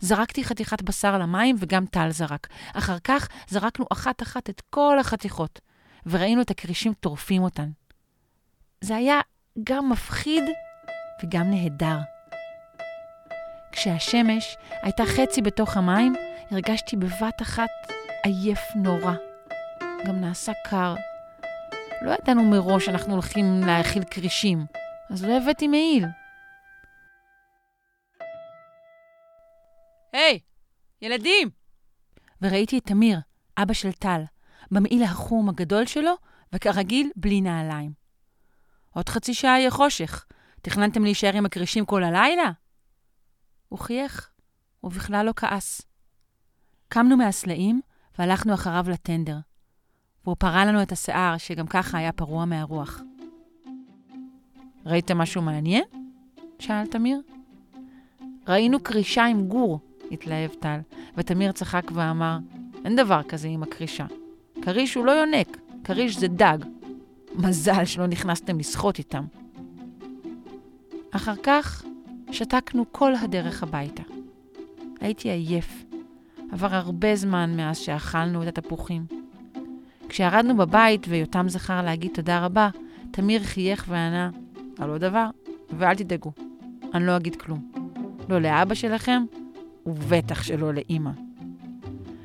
זרקתי 0.00 0.44
חתיכת 0.44 0.82
בשר 0.82 1.14
על 1.14 1.22
המים 1.22 1.56
וגם 1.58 1.86
טל 1.86 2.10
זרק. 2.10 2.48
אחר 2.74 2.98
כך 2.98 3.28
זרקנו 3.48 3.86
אחת-אחת 3.92 4.50
את 4.50 4.62
כל 4.70 4.98
החתיכות, 4.98 5.60
וראינו 6.06 6.42
את 6.42 6.50
הכרישים 6.50 6.94
טורפים 6.94 7.42
אותן. 7.42 7.70
זה 8.80 8.96
היה 8.96 9.20
גם 9.64 9.88
מפחיד 9.88 10.44
וגם 11.22 11.50
נהדר. 11.50 11.98
כשהשמש 13.72 14.56
הייתה 14.82 15.02
חצי 15.06 15.42
בתוך 15.42 15.76
המים, 15.76 16.14
הרגשתי 16.50 16.96
בבת 16.96 17.42
אחת 17.42 17.70
עייף 18.22 18.60
נורא. 18.76 19.14
גם 20.06 20.20
נעשה 20.20 20.52
קר. 20.70 20.94
לא 22.02 22.10
ידענו 22.22 22.44
מראש 22.44 22.86
שאנחנו 22.86 23.12
הולכים 23.12 23.60
להאכיל 23.66 24.04
כרישים, 24.04 24.66
אז 25.10 25.24
לא 25.24 25.36
הבאתי 25.36 25.68
מעיל. 25.68 26.04
היי, 30.12 30.38
hey, 30.38 30.40
ילדים! 31.02 31.50
וראיתי 32.42 32.78
את 32.78 32.84
תמיר, 32.84 33.20
אבא 33.58 33.72
של 33.72 33.92
טל, 33.92 34.22
במעיל 34.70 35.02
החום 35.02 35.48
הגדול 35.48 35.86
שלו, 35.86 36.14
וכרגיל, 36.52 37.10
בלי 37.16 37.40
נעליים. 37.40 38.01
עוד 38.94 39.08
חצי 39.08 39.34
שעה 39.34 39.58
יהיה 39.58 39.70
חושך. 39.70 40.24
תכננתם 40.62 41.04
להישאר 41.04 41.36
עם 41.36 41.46
הכרישים 41.46 41.84
כל 41.84 42.04
הלילה? 42.04 42.50
הוא 43.68 43.78
חייך, 43.78 44.30
ובכלל 44.84 45.26
לא 45.26 45.32
כעס. 45.36 45.82
קמנו 46.88 47.16
מהסלעים 47.16 47.80
והלכנו 48.18 48.54
אחריו 48.54 48.84
לטנדר, 48.90 49.36
והוא 50.24 50.36
פרה 50.38 50.64
לנו 50.64 50.82
את 50.82 50.92
השיער, 50.92 51.38
שגם 51.38 51.66
ככה 51.66 51.98
היה 51.98 52.12
פרוע 52.12 52.44
מהרוח. 52.44 53.00
ראיתם 54.86 55.18
משהו 55.18 55.42
מעניין? 55.42 55.84
שאל 56.58 56.86
תמיר. 56.86 57.20
ראינו 58.48 58.84
כרישה 58.84 59.24
עם 59.24 59.48
גור, 59.48 59.80
התלהב 60.10 60.50
טל, 60.50 60.78
ותמיר 61.16 61.52
צחק 61.52 61.90
ואמר, 61.94 62.38
אין 62.84 62.96
דבר 62.96 63.22
כזה 63.22 63.48
עם 63.48 63.62
הכרישה. 63.62 64.06
כריש 64.62 64.94
הוא 64.94 65.06
לא 65.06 65.12
יונק, 65.12 65.58
כריש 65.84 66.16
זה 66.16 66.28
דג. 66.28 66.58
מזל 67.34 67.84
שלא 67.84 68.06
נכנסתם 68.06 68.58
לשחות 68.58 68.98
איתם. 68.98 69.24
אחר 71.10 71.34
כך 71.42 71.84
שתקנו 72.30 72.84
כל 72.92 73.14
הדרך 73.14 73.62
הביתה. 73.62 74.02
הייתי 75.00 75.30
עייף. 75.30 75.84
עבר 76.52 76.74
הרבה 76.74 77.16
זמן 77.16 77.56
מאז 77.56 77.78
שאכלנו 77.78 78.48
את 78.48 78.58
התפוחים. 78.58 79.06
כשירדנו 80.08 80.56
בבית 80.56 81.06
ויותם 81.08 81.48
זכר 81.48 81.82
להגיד 81.82 82.10
תודה 82.14 82.44
רבה, 82.44 82.68
תמיר 83.10 83.42
חייך 83.42 83.84
וענה, 83.88 84.30
על 84.78 84.90
עוד 84.90 85.00
דבר, 85.00 85.30
ואל 85.78 85.94
תדאגו, 85.94 86.32
אני 86.94 87.06
לא 87.06 87.16
אגיד 87.16 87.36
כלום. 87.36 87.72
לא 88.28 88.38
לאבא 88.40 88.74
שלכם, 88.74 89.24
ובטח 89.86 90.42
שלא 90.42 90.74
לאימא. 90.74 91.10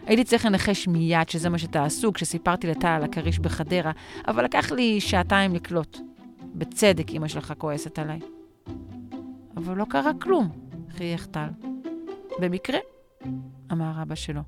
הייתי 0.08 0.24
צריך 0.24 0.46
לנחש 0.46 0.88
מיד 0.88 1.30
שזה 1.30 1.50
מה 1.50 1.58
שתעשו 1.58 2.14
כשסיפרתי 2.14 2.68
לטל 2.68 2.88
על 2.88 3.04
הכריש 3.04 3.40
בחדרה, 3.40 3.92
אבל 4.28 4.44
לקח 4.44 4.72
לי 4.72 5.02
שעתיים 5.02 5.56
לקלוט. 5.56 5.98
בצדק 6.56 7.12
אמא 7.12 7.28
שלך 7.28 7.54
כועסת 7.58 8.00
עליי. 8.00 8.20
אבל 9.58 9.78
לא 9.78 9.86
קרה 9.90 10.12
כלום, 10.22 10.50
חייך 10.98 11.26
טל. 11.26 11.48
במקרה, 12.40 12.80
אמר 13.72 14.02
אבא 14.02 14.16
שלו. 14.16 14.42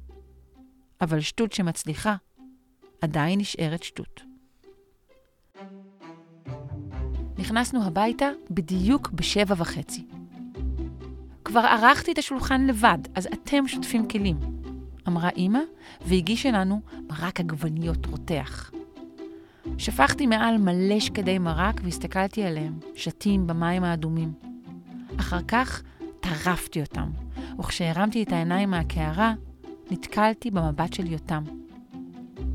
אבל 1.01 1.19
שטות 1.19 1.53
שמצליחה 1.53 2.15
עדיין 3.01 3.39
נשארת 3.39 3.83
שטות. 3.83 4.21
נכנסנו 7.37 7.83
הביתה 7.83 8.29
בדיוק 8.51 9.09
בשבע 9.09 9.55
וחצי. 9.57 10.05
כבר 11.45 11.59
ערכתי 11.59 12.11
את 12.11 12.17
השולחן 12.17 12.65
לבד, 12.67 12.97
אז 13.15 13.27
אתם 13.33 13.67
שוטפים 13.67 14.07
כלים, 14.07 14.37
אמרה 15.07 15.29
אמא, 15.37 15.59
והגישה 16.05 16.51
לנו 16.51 16.81
מרק 17.09 17.39
עגבניות 17.39 18.05
רותח. 18.05 18.71
שפכתי 19.77 20.27
מעל 20.27 20.57
מלא 20.57 20.99
שקדי 20.99 21.37
מרק 21.37 21.81
והסתכלתי 21.83 22.43
עליהם, 22.43 22.79
שתים 22.95 23.47
במים 23.47 23.83
האדומים. 23.83 24.33
אחר 25.19 25.41
כך 25.47 25.83
טרפתי 26.19 26.81
אותם, 26.81 27.09
וכשהרמתי 27.59 28.23
את 28.23 28.31
העיניים 28.31 28.69
מהקערה, 28.69 29.33
נתקלתי 29.91 30.51
במבט 30.51 30.93
של 30.93 31.11
יותם. 31.11 31.43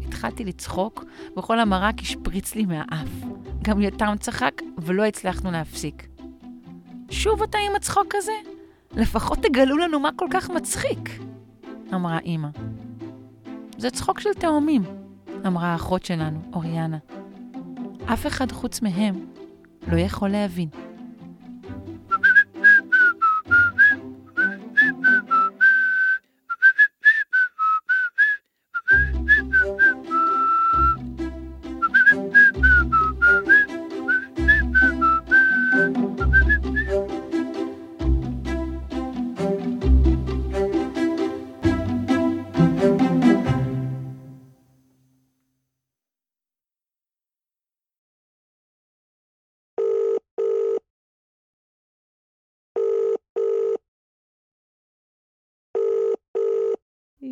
התחלתי 0.08 0.44
לצחוק, 0.44 1.04
וכל 1.38 1.60
המרק 1.60 2.00
השפריץ 2.00 2.54
לי 2.54 2.66
מהאף. 2.66 3.08
גם 3.62 3.80
יותם 3.80 4.14
צחק, 4.20 4.62
ולא 4.78 5.04
הצלחנו 5.04 5.50
להפסיק. 5.50 6.06
שוב 7.10 7.42
אתה 7.42 7.58
עם 7.58 7.76
הצחוק 7.76 8.14
הזה? 8.14 8.32
לפחות 8.92 9.38
תגלו 9.38 9.76
לנו 9.78 10.00
מה 10.00 10.10
כל 10.16 10.26
כך 10.30 10.50
מצחיק, 10.50 11.10
אמרה 11.94 12.18
אמא. 12.18 12.48
זה 13.78 13.90
צחוק 13.90 14.20
של 14.20 14.34
תאומים, 14.38 14.82
אמרה 15.46 15.66
האחות 15.66 16.04
שלנו, 16.04 16.40
אוריאנה. 16.52 16.98
אף 18.12 18.26
אחד 18.26 18.52
חוץ 18.52 18.82
מהם 18.82 19.26
לא 19.88 19.96
יכול 19.96 20.28
להבין. 20.28 20.68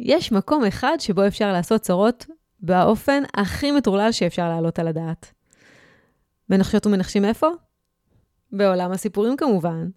יש 0.04 0.32
מקום 0.32 0.64
אחד 0.64 0.96
שבו 0.98 1.26
אפשר 1.26 1.52
לעשות 1.52 1.80
צרות 1.80 2.26
באופן 2.60 3.22
הכי 3.34 3.70
מטורלל 3.70 4.12
שאפשר 4.12 4.48
להעלות 4.48 4.78
על 4.78 4.88
הדעת. 4.88 5.32
מנחשות 6.50 6.86
ומנחשים 6.86 7.24
איפה? 7.24 7.48
בעולם 8.52 8.92
הסיפורים 8.92 9.36
כמובן. 9.36 9.88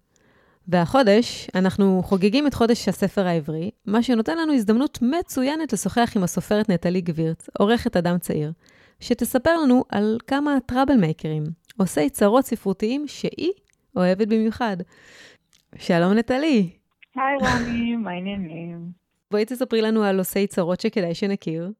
והחודש 0.68 1.48
אנחנו 1.54 2.02
חוגגים 2.04 2.46
את 2.46 2.54
חודש 2.54 2.88
הספר 2.88 3.26
העברי, 3.26 3.70
מה 3.86 4.02
שנותן 4.02 4.38
לנו 4.38 4.52
הזדמנות 4.52 4.98
מצוינת 5.02 5.72
לשוחח 5.72 6.12
עם 6.16 6.22
הסופרת 6.22 6.68
נטלי 6.68 7.00
גבירץ, 7.00 7.46
עורכת 7.58 7.96
אדם 7.96 8.18
צעיר, 8.18 8.52
שתספר 9.00 9.56
לנו 9.62 9.84
על 9.88 10.18
כמה 10.26 10.58
טראבל 10.66 10.96
מייקרים, 10.96 11.44
עושי 11.76 12.10
צרות 12.10 12.44
ספרותיים 12.44 13.08
שהיא 13.08 13.52
אוהבת 13.96 14.28
במיוחד. 14.28 14.76
שלום 15.76 16.12
נטלי. 16.12 16.70
היי 17.16 17.36
רוני, 17.40 17.96
מה 17.96 18.10
העניינים? 18.10 19.05
בואי 19.30 19.44
תספרי 19.44 19.82
לנו 19.82 20.02
על 20.02 20.18
עושי 20.18 20.46
צרות 20.46 20.80
שכדאי 20.80 21.14
שנכיר. 21.14 21.70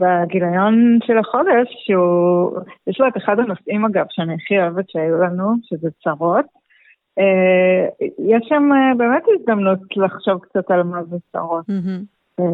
בגיליון 0.00 0.98
של 1.06 1.18
החודש, 1.18 1.68
שהוא, 1.86 2.60
יש 2.86 3.00
לו 3.00 3.08
את 3.08 3.16
אחד 3.16 3.38
הנושאים 3.38 3.84
אגב 3.84 4.06
שאני 4.10 4.34
הכי 4.34 4.58
אוהבת 4.58 4.90
שהיו 4.90 5.16
לנו, 5.18 5.54
שזה 5.62 5.88
צרות, 6.04 6.46
אה, 7.18 8.06
יש 8.18 8.42
שם 8.48 8.70
אה, 8.72 8.94
באמת 8.96 9.22
הזדמנות 9.34 9.78
לחשוב 9.96 10.40
קצת 10.44 10.70
על 10.70 10.82
מה 10.82 11.04
זה 11.04 11.16
צרות. 11.32 11.64
אה, 12.40 12.44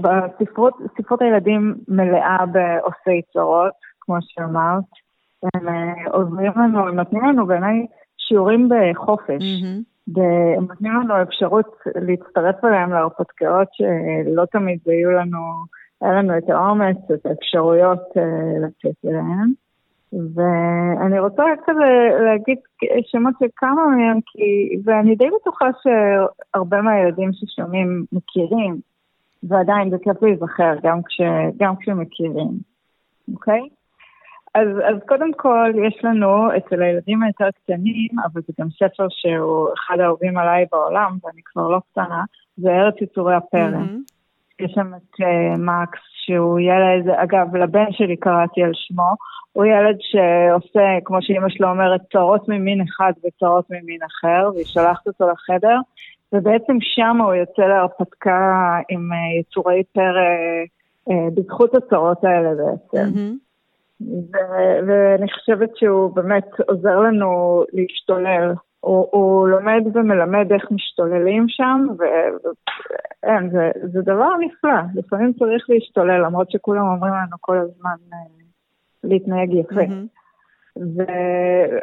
בספרות, 0.00 0.74
ספרות 0.98 1.22
הילדים 1.22 1.74
מלאה 1.88 2.46
בעושי 2.46 3.22
צרות, 3.32 3.72
כמו 4.00 4.16
שאמרת. 4.20 4.84
הם 5.54 5.66
עוזרים 6.12 6.52
לנו, 6.56 6.88
הם 6.88 6.96
נותנים 6.96 7.24
לנו 7.24 7.46
בעיניי 7.46 7.86
שיעורים 8.18 8.68
בחופש. 8.68 9.44
והם 10.08 10.66
נותנים 10.68 10.92
לנו 10.92 11.22
אפשרות 11.22 11.76
להצטרף 11.94 12.64
אליהם 12.64 12.90
להרפתקאות 12.90 13.68
שלא 13.72 14.44
תמיד 14.44 14.78
היו 14.86 15.10
לנו, 15.10 15.38
היה 16.02 16.12
לנו 16.12 16.38
את 16.38 16.50
האומץ, 16.50 16.96
את 17.14 17.26
האפשרויות 17.26 18.02
לצאת 18.62 19.04
אליהם. 19.04 19.52
ואני 20.34 21.18
רוצה 21.20 21.42
רק 21.52 21.58
כזה 21.66 22.18
להגיד 22.24 22.58
שמות 23.06 23.34
של 23.38 23.46
כמה 23.56 23.86
מהם, 23.86 24.18
כי, 24.26 24.76
ואני 24.84 25.14
די 25.14 25.28
בטוחה 25.40 25.68
שהרבה 25.82 26.82
מהילדים 26.82 27.30
ששומעים 27.32 28.04
מכירים, 28.12 28.76
ועדיין 29.42 29.90
זה 29.90 29.96
כיף 30.02 30.22
להיזכר 30.22 30.74
גם, 30.82 31.02
כש, 31.02 31.20
גם 31.56 31.76
כשמכירים, 31.76 32.50
אוקיי? 33.32 33.68
אז, 34.54 34.68
אז 34.84 34.96
קודם 35.08 35.32
כל, 35.32 35.72
יש 35.86 36.04
לנו 36.04 36.56
אצל 36.56 36.82
הילדים 36.82 37.22
היותר 37.22 37.50
קטנים, 37.50 38.10
אבל 38.24 38.40
זה 38.46 38.52
גם 38.60 38.68
ספר 38.70 39.06
שהוא 39.10 39.68
אחד 39.74 40.00
האהובים 40.00 40.38
עליי 40.38 40.64
בעולם, 40.72 41.16
ואני 41.24 41.40
כבר 41.44 41.68
לא 41.68 41.78
קטנה, 41.92 42.24
זה 42.56 42.70
ארץ 42.70 42.94
יצורי 43.00 43.34
הפרא. 43.34 43.70
Mm-hmm. 43.70 44.14
יש 44.64 44.72
שם 44.74 44.94
את 44.94 45.20
uh, 45.20 45.58
מקס, 45.58 46.00
שהוא 46.24 46.60
ילד, 46.60 47.08
אגב, 47.08 47.56
לבן 47.56 47.92
שלי 47.92 48.16
קראתי 48.16 48.62
על 48.62 48.70
שמו, 48.74 49.14
הוא 49.52 49.64
ילד 49.64 49.96
שעושה, 50.00 50.98
כמו 51.04 51.18
שאימא 51.22 51.48
שלו 51.48 51.68
אומרת, 51.68 52.00
צרות 52.12 52.48
ממין 52.48 52.80
אחד 52.80 53.12
וצרות 53.24 53.70
ממין 53.70 54.02
אחר, 54.02 54.50
והיא 54.54 54.66
שולחת 54.66 55.06
אותו 55.06 55.28
לחדר, 55.30 55.78
ובעצם 56.32 56.76
שם 56.80 57.16
הוא 57.20 57.34
יוצא 57.34 57.62
להרפתקה 57.62 58.78
עם 58.88 59.12
אה, 59.12 59.40
יצורי 59.40 59.82
פרא 59.92 60.34
אה, 61.10 61.28
בזכות 61.34 61.74
הצרות 61.74 62.24
האלה 62.24 62.50
בעצם. 62.54 63.08
Mm-hmm. 63.08 63.43
ו- 64.08 64.86
ואני 64.86 65.32
חושבת 65.32 65.76
שהוא 65.76 66.14
באמת 66.14 66.46
עוזר 66.68 67.00
לנו 67.00 67.64
להשתולל. 67.72 68.52
הוא, 68.80 69.08
הוא 69.10 69.48
לומד 69.48 69.82
ומלמד 69.94 70.52
איך 70.52 70.70
משתוללים 70.70 71.44
שם, 71.48 71.86
ואין, 71.98 73.50
זה, 73.50 73.70
זה 73.82 74.02
דבר 74.02 74.30
נפלא. 74.40 74.80
לפעמים 74.94 75.32
צריך 75.32 75.70
להשתולל, 75.70 76.24
למרות 76.24 76.50
שכולם 76.50 76.82
אומרים 76.82 77.12
לנו 77.12 77.36
כל 77.40 77.58
הזמן 77.58 77.96
אה, 78.12 78.18
להתנהג 79.04 79.54
יפה. 79.54 79.80
Mm-hmm. 79.80 80.14
ו... 80.76 81.02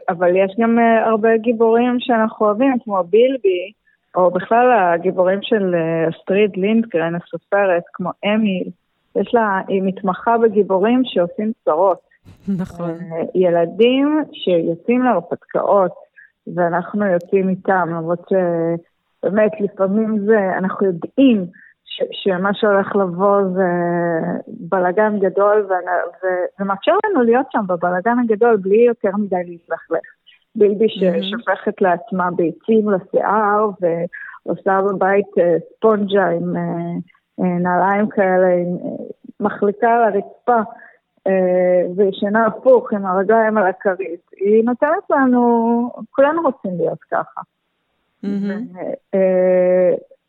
אבל 0.10 0.36
יש 0.36 0.56
גם 0.60 0.78
uh, 0.80 1.10
הרבה 1.10 1.38
גיבורים 1.38 1.96
שאנחנו 2.00 2.46
אוהבים, 2.46 2.74
כמו 2.84 3.04
בילבי, 3.04 3.72
או 4.16 4.32
בכלל 4.32 4.72
הגיבורים 4.72 5.40
של 5.42 5.76
uh, 5.76 6.10
אסטריד 6.16 6.58
לינדגרן, 6.58 7.16
הסופרת, 7.16 7.84
כמו 7.94 8.10
אמיל. 8.26 8.70
יש 9.16 9.34
לה, 9.34 9.62
היא 9.68 9.82
מתמחה 9.86 10.38
בגיבורים 10.38 11.02
שעושים 11.06 11.52
צרות. 11.66 12.11
נכון. 12.62 12.90
Uh, 12.90 13.32
ילדים 13.36 14.24
שיוצאים 14.34 15.02
להרפתקאות, 15.04 15.92
ואנחנו 16.56 17.06
יוצאים 17.06 17.50
איתם, 17.50 17.88
למרות 17.90 18.30
שבאמת 18.30 19.52
לפעמים 19.60 20.20
זה, 20.26 20.58
אנחנו 20.58 20.86
יודעים 20.86 21.46
שמה 22.12 22.50
שהולך 22.54 22.96
לבוא 22.96 23.42
זה 23.54 23.70
בלאגן 24.48 25.20
גדול, 25.20 25.66
וזה 25.66 26.66
מאפשר 26.66 26.92
לנו 27.06 27.24
להיות 27.24 27.46
שם 27.52 27.68
בבלאגן 27.68 28.20
הגדול 28.20 28.58
בלי 28.58 28.86
יותר 28.88 29.10
מדי 29.18 29.44
להתלכלך. 29.46 30.02
בלבי 30.56 30.86
ששופכת 30.90 31.82
לעצמה 31.82 32.32
ביצים 32.32 32.90
לשיער 32.90 33.70
ועושה 33.82 34.80
בבית 34.82 35.38
אה, 35.40 35.56
ספונג'ה 35.78 36.28
עם 36.28 36.58
אה, 36.58 36.62
אה, 37.40 37.60
נעליים 37.60 38.10
כאלה, 38.10 38.48
מחליטה 39.40 39.88
על 39.88 40.04
הרצפה 40.04 40.72
וישנה 41.96 42.46
הפוך 42.46 42.94
עם 42.94 43.06
הרגליים 43.06 43.58
על 43.58 43.68
הכרית. 43.68 44.22
היא 44.36 44.64
נותנת 44.66 45.10
לנו, 45.10 45.92
כולנו 46.10 46.42
רוצים 46.42 46.72
להיות 46.78 47.00
ככה. 47.12 47.42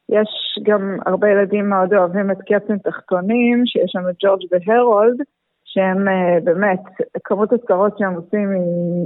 יש 0.09 0.59
גם 0.63 0.99
הרבה 1.07 1.29
ילדים 1.29 1.69
מאוד 1.69 1.95
אוהבים 1.95 2.31
את 2.31 2.39
קפטן 2.39 2.79
תחתונים, 2.79 3.63
שיש 3.67 3.91
שם 3.93 4.09
את 4.11 4.15
ג'ורג' 4.25 4.43
והרולד, 4.67 5.17
שהם 5.65 6.05
באמת, 6.45 6.81
כמות 7.25 7.53
הצרות 7.53 7.99
שהם 7.99 8.15
עושים 8.15 8.51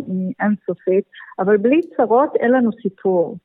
היא 0.06 0.32
אינסופית, 0.40 1.04
אבל 1.38 1.56
בלי 1.56 1.80
צרות 1.96 2.36
אין 2.36 2.52
לנו 2.52 2.70
סיפור. 2.82 3.36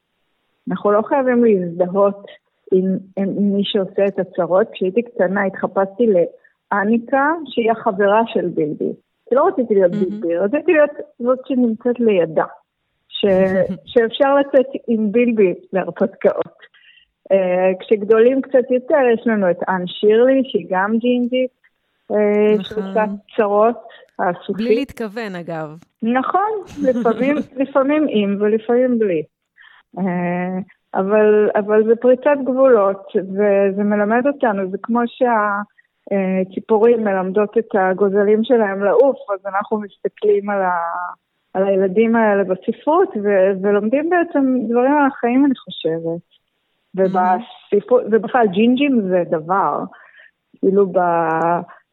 אנחנו 0.69 0.91
לא 0.91 1.01
חייבים 1.01 1.43
להזדהות 1.43 2.25
עם, 2.71 2.97
עם, 3.17 3.29
מי 3.55 3.61
שעושה 3.63 4.05
את 4.07 4.19
הצרות. 4.19 4.67
כשהייתי 4.71 5.01
קטנה 5.01 5.43
התחפשתי 5.43 6.07
לאניקה, 6.71 7.31
שהיא 7.45 7.71
החברה 7.71 8.21
של 8.33 8.47
בילבי. 8.47 8.93
כי 9.29 9.35
לא 9.35 9.47
רציתי 9.47 9.73
להיות 9.73 9.91
mm-hmm. 9.93 9.97
בילבי, 9.97 10.37
רציתי 10.37 10.71
להיות 10.71 10.91
זאת 11.19 11.39
שנמצאת 11.47 11.99
לידה. 11.99 12.45
ש, 13.09 13.25
שאפשר 13.85 14.35
לצאת 14.35 14.65
עם 14.87 15.11
בילבי 15.11 15.53
להרפתקאות. 15.73 16.71
אה, 17.31 17.71
כשגדולים 17.79 18.41
קצת 18.41 18.71
יותר, 18.71 18.99
יש 19.13 19.27
לנו 19.27 19.51
את 19.51 19.57
אן 19.69 19.87
שירלי, 19.87 20.41
שהיא 20.45 20.67
גם 20.69 20.97
ג'ינג'ית, 20.97 21.51
אה, 22.11 22.53
נכון. 22.59 22.63
שעושה 22.63 23.03
צרות, 23.35 23.87
הסופית. 24.19 24.55
בלי 24.55 24.75
להתכוון, 24.75 25.35
אגב. 25.35 25.77
נכון, 26.01 26.51
לפעמים, 26.83 27.35
לפעמים 27.61 28.05
עם 28.09 28.37
ולפעמים 28.39 28.99
בלי. 28.99 29.23
אה, 29.97 30.59
אבל, 30.95 31.49
אבל 31.55 31.83
זה 31.87 31.95
פריצת 31.95 32.37
גבולות, 32.43 33.11
וזה 33.15 33.83
מלמד 33.83 34.27
אותנו, 34.27 34.69
זה 34.71 34.77
כמו 34.83 34.99
שהציפורים 36.09 37.03
מלמדות 37.03 37.57
את 37.57 37.67
הגוזלים 37.73 38.43
שלהם 38.43 38.83
לעוף, 38.83 39.17
אז 39.33 39.39
אנחנו 39.45 39.79
מסתכלים 39.79 40.49
על, 40.49 40.61
ה, 40.61 40.75
על 41.53 41.67
הילדים 41.67 42.15
האלה 42.15 42.43
בספרות, 42.43 43.09
ו, 43.23 43.27
ולומדים 43.61 44.09
בעצם 44.09 44.55
דברים 44.69 44.91
על 44.91 45.07
החיים, 45.07 45.45
אני 45.45 45.55
חושבת. 45.55 46.21
ובספרות, 46.95 48.03
ובכלל 48.11 48.47
ג'ינג'ים 48.47 49.01
זה 49.01 49.23
דבר, 49.29 49.83
כאילו 50.59 50.87
ב... 50.87 50.97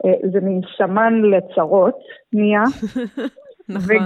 אה, 0.04 0.28
זה 0.32 0.40
מין 0.40 0.60
סמן 0.76 1.22
לצרות 1.22 1.98
נהיה. 2.32 2.62
נכון. 3.70 3.96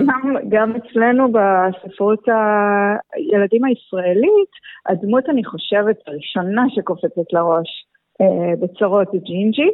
וגם 0.46 0.72
אצלנו 0.76 1.32
בספרות 1.32 2.24
הילדים 3.14 3.64
הישראלית, 3.64 4.52
הדמות, 4.86 5.28
אני 5.28 5.44
חושבת, 5.44 5.96
הראשונה 6.06 6.62
שקופצת 6.68 7.32
לראש 7.32 7.86
אה, 8.20 8.56
בצרות 8.60 9.08
היא 9.12 9.20
ג'ינג'י. 9.20 9.70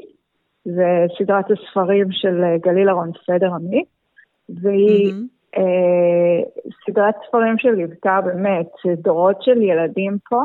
זה 0.74 1.06
סדרת 1.18 1.44
הספרים 1.50 2.12
של 2.12 2.44
אה, 2.44 2.58
גלילה 2.58 2.88
רון 2.88 3.10
פדר 3.26 3.54
עמית, 3.54 3.88
והיא 4.48 5.12
mm-hmm. 5.12 5.58
אה, 5.58 6.64
סדרת 6.86 7.14
ספרים 7.28 7.58
שליוותה 7.58 8.18
באמת 8.24 8.70
דורות 9.02 9.42
של 9.42 9.62
ילדים 9.62 10.16
פה. 10.28 10.42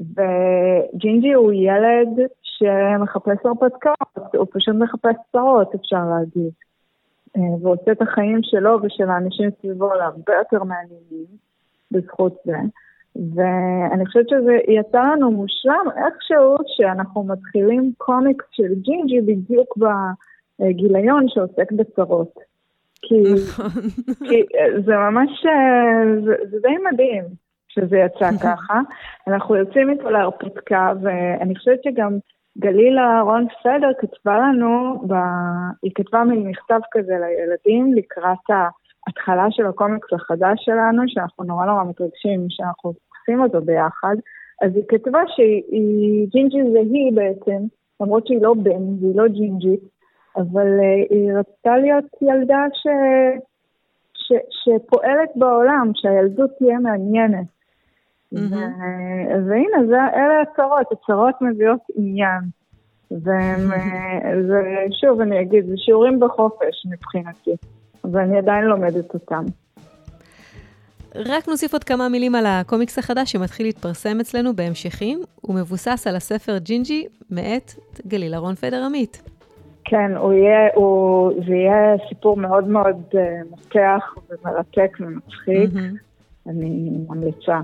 וג'ינג'י 0.00 1.32
הוא 1.32 1.52
ילד 1.52 2.28
שמחפש 2.42 3.38
הרפתקאות, 3.44 4.34
הוא 4.34 4.46
פשוט 4.52 4.74
מחפש 4.74 5.16
צרות, 5.32 5.74
אפשר 5.74 6.04
להגיד. 6.10 6.52
אה, 7.36 7.42
ועושה 7.62 7.92
את 7.92 8.02
החיים 8.02 8.38
שלו 8.42 8.78
ושל 8.82 9.10
האנשים 9.10 9.50
סביבו 9.60 9.94
להרבה 9.94 10.32
יותר 10.38 10.64
מעניינים 10.64 11.26
בזכות 11.90 12.36
זה. 12.44 12.56
ואני 13.16 14.06
חושבת 14.06 14.28
שזה 14.28 14.52
יצא 14.68 15.02
לנו 15.02 15.30
מושלם 15.30 15.86
איכשהו 15.96 16.56
שאנחנו 16.66 17.24
מתחילים 17.24 17.92
קומיקס 17.96 18.44
של 18.50 18.74
ג'ינג'י 18.82 19.20
בדיוק 19.20 19.78
בגיליון 19.78 21.28
שעוסק 21.28 21.72
בצרות. 21.72 22.34
כי, 23.02 23.22
נכון. 23.34 23.80
כי 24.28 24.42
זה 24.84 24.96
ממש, 24.96 25.46
אה, 25.46 26.20
זה, 26.24 26.34
זה 26.50 26.56
די 26.62 26.74
מדהים. 26.92 27.24
שזה 27.68 27.96
יצא 27.96 28.30
ככה. 28.44 28.80
אנחנו 29.26 29.56
יוצאים 29.56 29.90
איתו 29.90 30.10
להרפתקה, 30.10 30.92
ואני 31.02 31.56
חושבת 31.56 31.82
שגם 31.84 32.18
גלילה 32.58 33.20
רון 33.20 33.46
פדר 33.62 33.90
כתבה 33.98 34.38
לנו, 34.38 35.02
ב... 35.08 35.14
היא 35.82 35.92
כתבה 35.94 36.24
מין 36.24 36.48
מכתב 36.48 36.80
כזה 36.92 37.12
לילדים 37.12 37.94
לקראת 37.94 38.50
ההתחלה 39.08 39.46
של 39.50 39.66
הקומיקס 39.66 40.12
החדש 40.12 40.64
שלנו, 40.64 41.02
שאנחנו 41.06 41.44
נורא 41.44 41.66
נורא 41.66 41.84
מתרגשים 41.84 42.46
שאנחנו 42.48 42.92
עושים 43.20 43.40
אותו 43.40 43.60
ביחד. 43.60 44.16
אז 44.62 44.76
היא 44.76 44.84
כתבה 44.88 45.20
שהיא, 45.26 46.28
ג'ינג'י 46.30 46.72
זה 46.72 46.78
היא 46.78 47.12
בעצם, 47.14 47.62
למרות 48.00 48.26
שהיא 48.26 48.42
לא 48.42 48.54
בן 48.54 48.82
והיא 49.00 49.16
לא 49.16 49.28
ג'ינג'ית, 49.28 49.80
אבל 50.36 50.78
uh, 50.78 51.06
היא 51.10 51.32
רצתה 51.32 51.76
להיות 51.76 52.04
ילדה 52.22 52.64
ש... 52.72 52.86
ש... 54.14 54.32
שפועלת 54.50 55.30
בעולם, 55.36 55.90
שהילדות 55.94 56.50
תהיה 56.58 56.78
מעניינת. 56.78 57.46
והנה, 59.46 59.78
אלה 60.14 60.42
הצרות, 60.42 60.86
הצרות 60.92 61.34
מביאות 61.40 61.80
עניין. 61.96 62.40
ושוב, 63.10 65.20
אני 65.22 65.40
אגיד, 65.40 65.66
זה 65.66 65.74
שיעורים 65.76 66.20
בחופש 66.20 66.86
מבחינתי, 66.90 67.56
ואני 68.12 68.38
עדיין 68.38 68.64
לומדת 68.64 69.14
אותם. 69.14 69.44
רק 71.14 71.48
נוסיף 71.48 71.72
עוד 71.72 71.84
כמה 71.84 72.08
מילים 72.08 72.34
על 72.34 72.46
הקומיקס 72.46 72.98
החדש 72.98 73.32
שמתחיל 73.32 73.66
להתפרסם 73.66 74.20
אצלנו 74.20 74.56
בהמשכים. 74.56 75.20
הוא 75.40 75.56
מבוסס 75.56 76.06
על 76.06 76.16
הספר 76.16 76.58
ג'ינג'י 76.58 77.06
מאת 77.30 77.72
גליל 78.06 78.34
אהרון 78.34 78.54
פדר 78.54 78.84
עמית. 78.84 79.22
כן, 79.84 80.16
הוא 80.16 80.32
יהיה, 80.32 80.68
הוא, 80.74 81.32
זה 81.46 81.54
יהיה 81.54 81.96
סיפור 82.08 82.36
מאוד 82.36 82.68
מאוד 82.68 82.96
uh, 83.12 83.16
מותח 83.50 84.14
ומרתק 84.30 84.96
ומצחיק. 85.00 85.70
Mm-hmm. 85.72 86.48
אני 86.50 86.90
ממליצה 87.08 87.60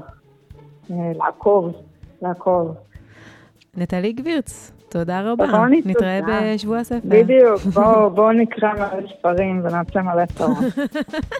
uh, 0.88 0.92
לעקוב, 1.18 1.74
לעקוב. 2.22 2.74
נטלי 3.76 4.12
גבירץ, 4.12 4.72
תודה 4.94 5.32
רבה. 5.32 5.66
נתראה 5.84 6.20
בשבוע 6.26 6.78
הספר. 6.78 6.98
בדיוק, 7.04 7.62
בואו 7.62 8.10
בוא 8.10 8.32
נקרא 8.32 8.72
מלא 8.72 9.08
ספרים 9.18 9.60
ונעשה 9.64 10.02
מלא 10.02 10.26
צרות. 10.26 10.56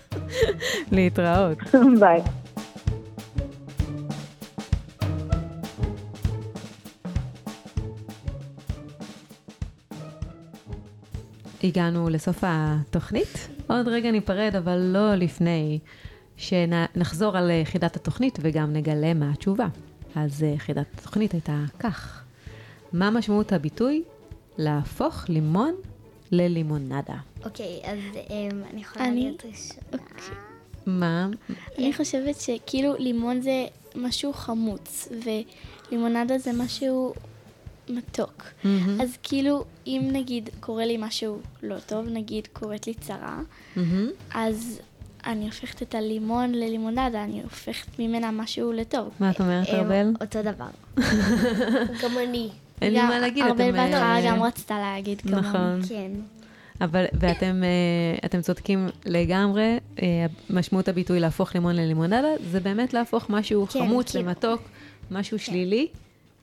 להתראות. 0.93 1.59
ביי. 2.01 2.21
הגענו 11.65 12.09
לסוף 12.09 12.39
התוכנית. 12.47 13.49
עוד 13.67 13.89
רגע 13.89 14.11
ניפרד, 14.11 14.57
אבל 14.59 14.79
לא 14.79 15.15
לפני 15.15 15.79
שנחזור 16.37 17.37
על 17.37 17.51
חידת 17.65 17.97
התוכנית 17.97 18.39
וגם 18.43 18.73
נגלה 18.73 19.15
מה 19.15 19.31
התשובה. 19.33 19.67
אז 20.17 20.45
חידת 20.59 20.87
התוכנית 20.99 21.33
הייתה 21.33 21.59
כך: 21.79 22.24
מה 22.95 23.11
משמעות 23.11 23.53
הביטוי 23.53 24.03
להפוך 24.59 25.25
לימון 25.29 25.75
ללימונדה? 26.31 27.17
אוקיי, 27.45 27.81
אז 27.85 27.99
אמ, 28.31 28.63
אני 28.71 28.81
יכולה 28.81 29.11
להיות 29.11 29.45
ראשונה. 29.45 29.81
אוקיי. 29.93 30.35
מה? 30.87 31.29
אני 31.79 31.93
חושבת 31.93 32.41
שכאילו 32.41 32.95
לימון 32.99 33.41
זה 33.41 33.67
משהו 33.95 34.33
חמוץ, 34.33 35.09
ולימונדה 35.91 36.39
זה 36.39 36.51
משהו 36.53 37.15
מתוק. 37.89 38.43
Mm-hmm. 38.43 39.03
אז 39.03 39.19
כאילו, 39.23 39.65
אם 39.87 40.09
נגיד 40.13 40.49
קורה 40.61 40.87
לי 40.87 40.97
משהו 40.99 41.39
לא 41.63 41.79
טוב, 41.79 42.07
נגיד 42.09 42.49
קורית 42.53 42.87
לי 42.87 42.95
צרה, 42.95 43.41
mm-hmm. 43.77 43.81
אז 44.35 44.81
אני 45.27 45.45
הופכת 45.45 45.83
את 45.83 45.95
הלימון 45.95 46.53
ללימונדה, 46.53 47.25
אני 47.25 47.43
הופכת 47.43 47.99
ממנה 47.99 48.31
משהו 48.31 48.73
לטוב. 48.73 49.11
מה 49.21 49.31
את 49.31 49.41
אומרת, 49.41 49.69
אמ, 49.69 49.75
ארבל? 49.75 50.13
אותו 50.21 50.43
דבר. 50.43 50.69
גם 52.03 52.19
אני. 52.29 52.51
אין 52.83 52.93
לי 52.93 53.03
מה 53.03 53.19
להגיד, 53.19 53.45
ארבל 53.45 53.73
בהתחלה 53.73 54.17
גם 54.27 54.43
רצתה 54.43 54.79
להגיד 54.79 55.21
כמוני. 55.21 55.41
נכון. 55.41 55.81
כן. 55.89 56.11
אבל, 56.81 57.05
ואתם 57.13 57.63
אתם 58.25 58.41
צודקים 58.41 58.89
לגמרי, 59.07 59.79
משמעות 60.51 60.89
הביטוי 60.89 61.21
להפוך 61.21 61.55
לימון 61.55 61.77
ללימונדה, 61.77 62.29
זה 62.51 62.61
באמת 62.61 62.95
להפוך 62.95 63.31
משהו 63.31 63.67
כן, 63.67 63.79
חמוץ 63.79 64.11
כאילו. 64.11 64.25
למתוק, 64.25 64.63
משהו 65.11 65.39
כן. 65.39 65.45
שלילי 65.45 65.87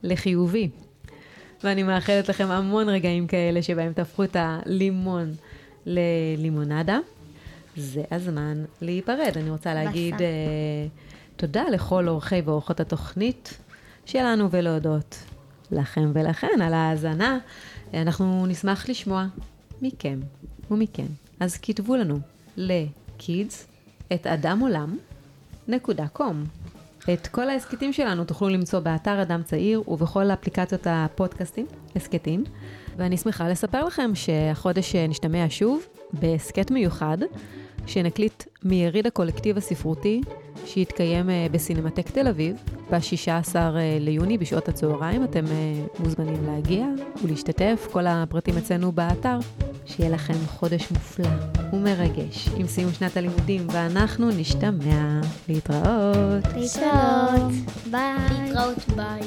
לחיובי. 0.03 0.69
ואני 1.63 1.83
מאחלת 1.83 2.29
לכם 2.29 2.51
המון 2.51 2.89
רגעים 2.89 3.27
כאלה 3.27 3.61
שבהם 3.61 3.93
תהפכו 3.93 4.23
את 4.23 4.35
הלימון 4.39 5.33
ללימונדה. 5.85 6.99
זה 7.75 8.03
הזמן 8.11 8.63
להיפרד. 8.81 9.31
אני 9.35 9.49
רוצה 9.49 9.73
להגיד 9.73 10.15
uh, 10.15 10.19
תודה 11.35 11.63
לכל 11.71 12.07
אורחי 12.07 12.41
ואורחות 12.45 12.79
התוכנית 12.79 13.57
שלנו 14.05 14.51
ולהודות 14.51 15.17
לכם 15.71 16.11
ולכן 16.13 16.61
על 16.61 16.73
ההאזנה. 16.73 17.37
אנחנו 17.93 18.45
נשמח 18.45 18.89
לשמוע 18.89 19.25
מכם 19.81 20.19
ומכן. 20.71 21.07
אז 21.39 21.57
כתבו 21.57 21.95
לנו 21.95 22.19
ל-kids 22.57 23.53
את 24.13 24.27
אדם 24.27 24.59
עולם 24.59 24.97
נקודה 25.67 26.07
קום. 26.07 26.43
את 27.13 27.27
כל 27.27 27.49
ההסכתים 27.49 27.93
שלנו 27.93 28.23
תוכלו 28.23 28.49
למצוא 28.49 28.79
באתר 28.79 29.21
אדם 29.21 29.43
צעיר 29.43 29.89
ובכל 29.89 30.31
אפליקציות 30.31 30.87
הפודקאסטים, 30.89 31.65
הסכתים. 31.95 32.43
ואני 32.97 33.17
שמחה 33.17 33.49
לספר 33.49 33.85
לכם 33.85 34.11
שהחודש 34.15 34.95
נשתמע 34.95 35.45
שוב 35.49 35.85
בהסכת 36.13 36.71
מיוחד, 36.71 37.17
שנקליט 37.91 38.43
מיריד 38.63 39.07
הקולקטיב 39.07 39.57
הספרותי, 39.57 40.21
שיתקיים 40.65 41.29
אה, 41.29 41.47
בסינמטק 41.51 42.09
תל 42.09 42.27
אביב, 42.27 42.55
ב-16 42.91 43.55
אה, 43.55 43.97
ליוני 43.99 44.37
בשעות 44.37 44.69
הצהריים. 44.69 45.23
אתם 45.23 45.45
אה, 45.45 45.85
מוזמנים 45.99 46.45
להגיע 46.45 46.85
ולהשתתף, 47.23 47.87
כל 47.91 48.07
הפרטים 48.07 48.57
אצלנו 48.57 48.91
באתר. 48.91 49.37
שיהיה 49.85 50.09
לכם 50.09 50.33
חודש 50.47 50.91
מופלא 50.91 51.29
ומרגש 51.73 52.49
עם 52.57 52.67
סיום 52.67 52.93
שנת 52.93 53.17
הלימודים, 53.17 53.67
ואנחנו 53.71 54.29
נשתמע. 54.29 55.21
להתראות. 55.49 56.43
להתראות. 56.55 57.51
ביי. 57.91 58.51
להתראות 58.51 58.89
ביי. 58.95 59.21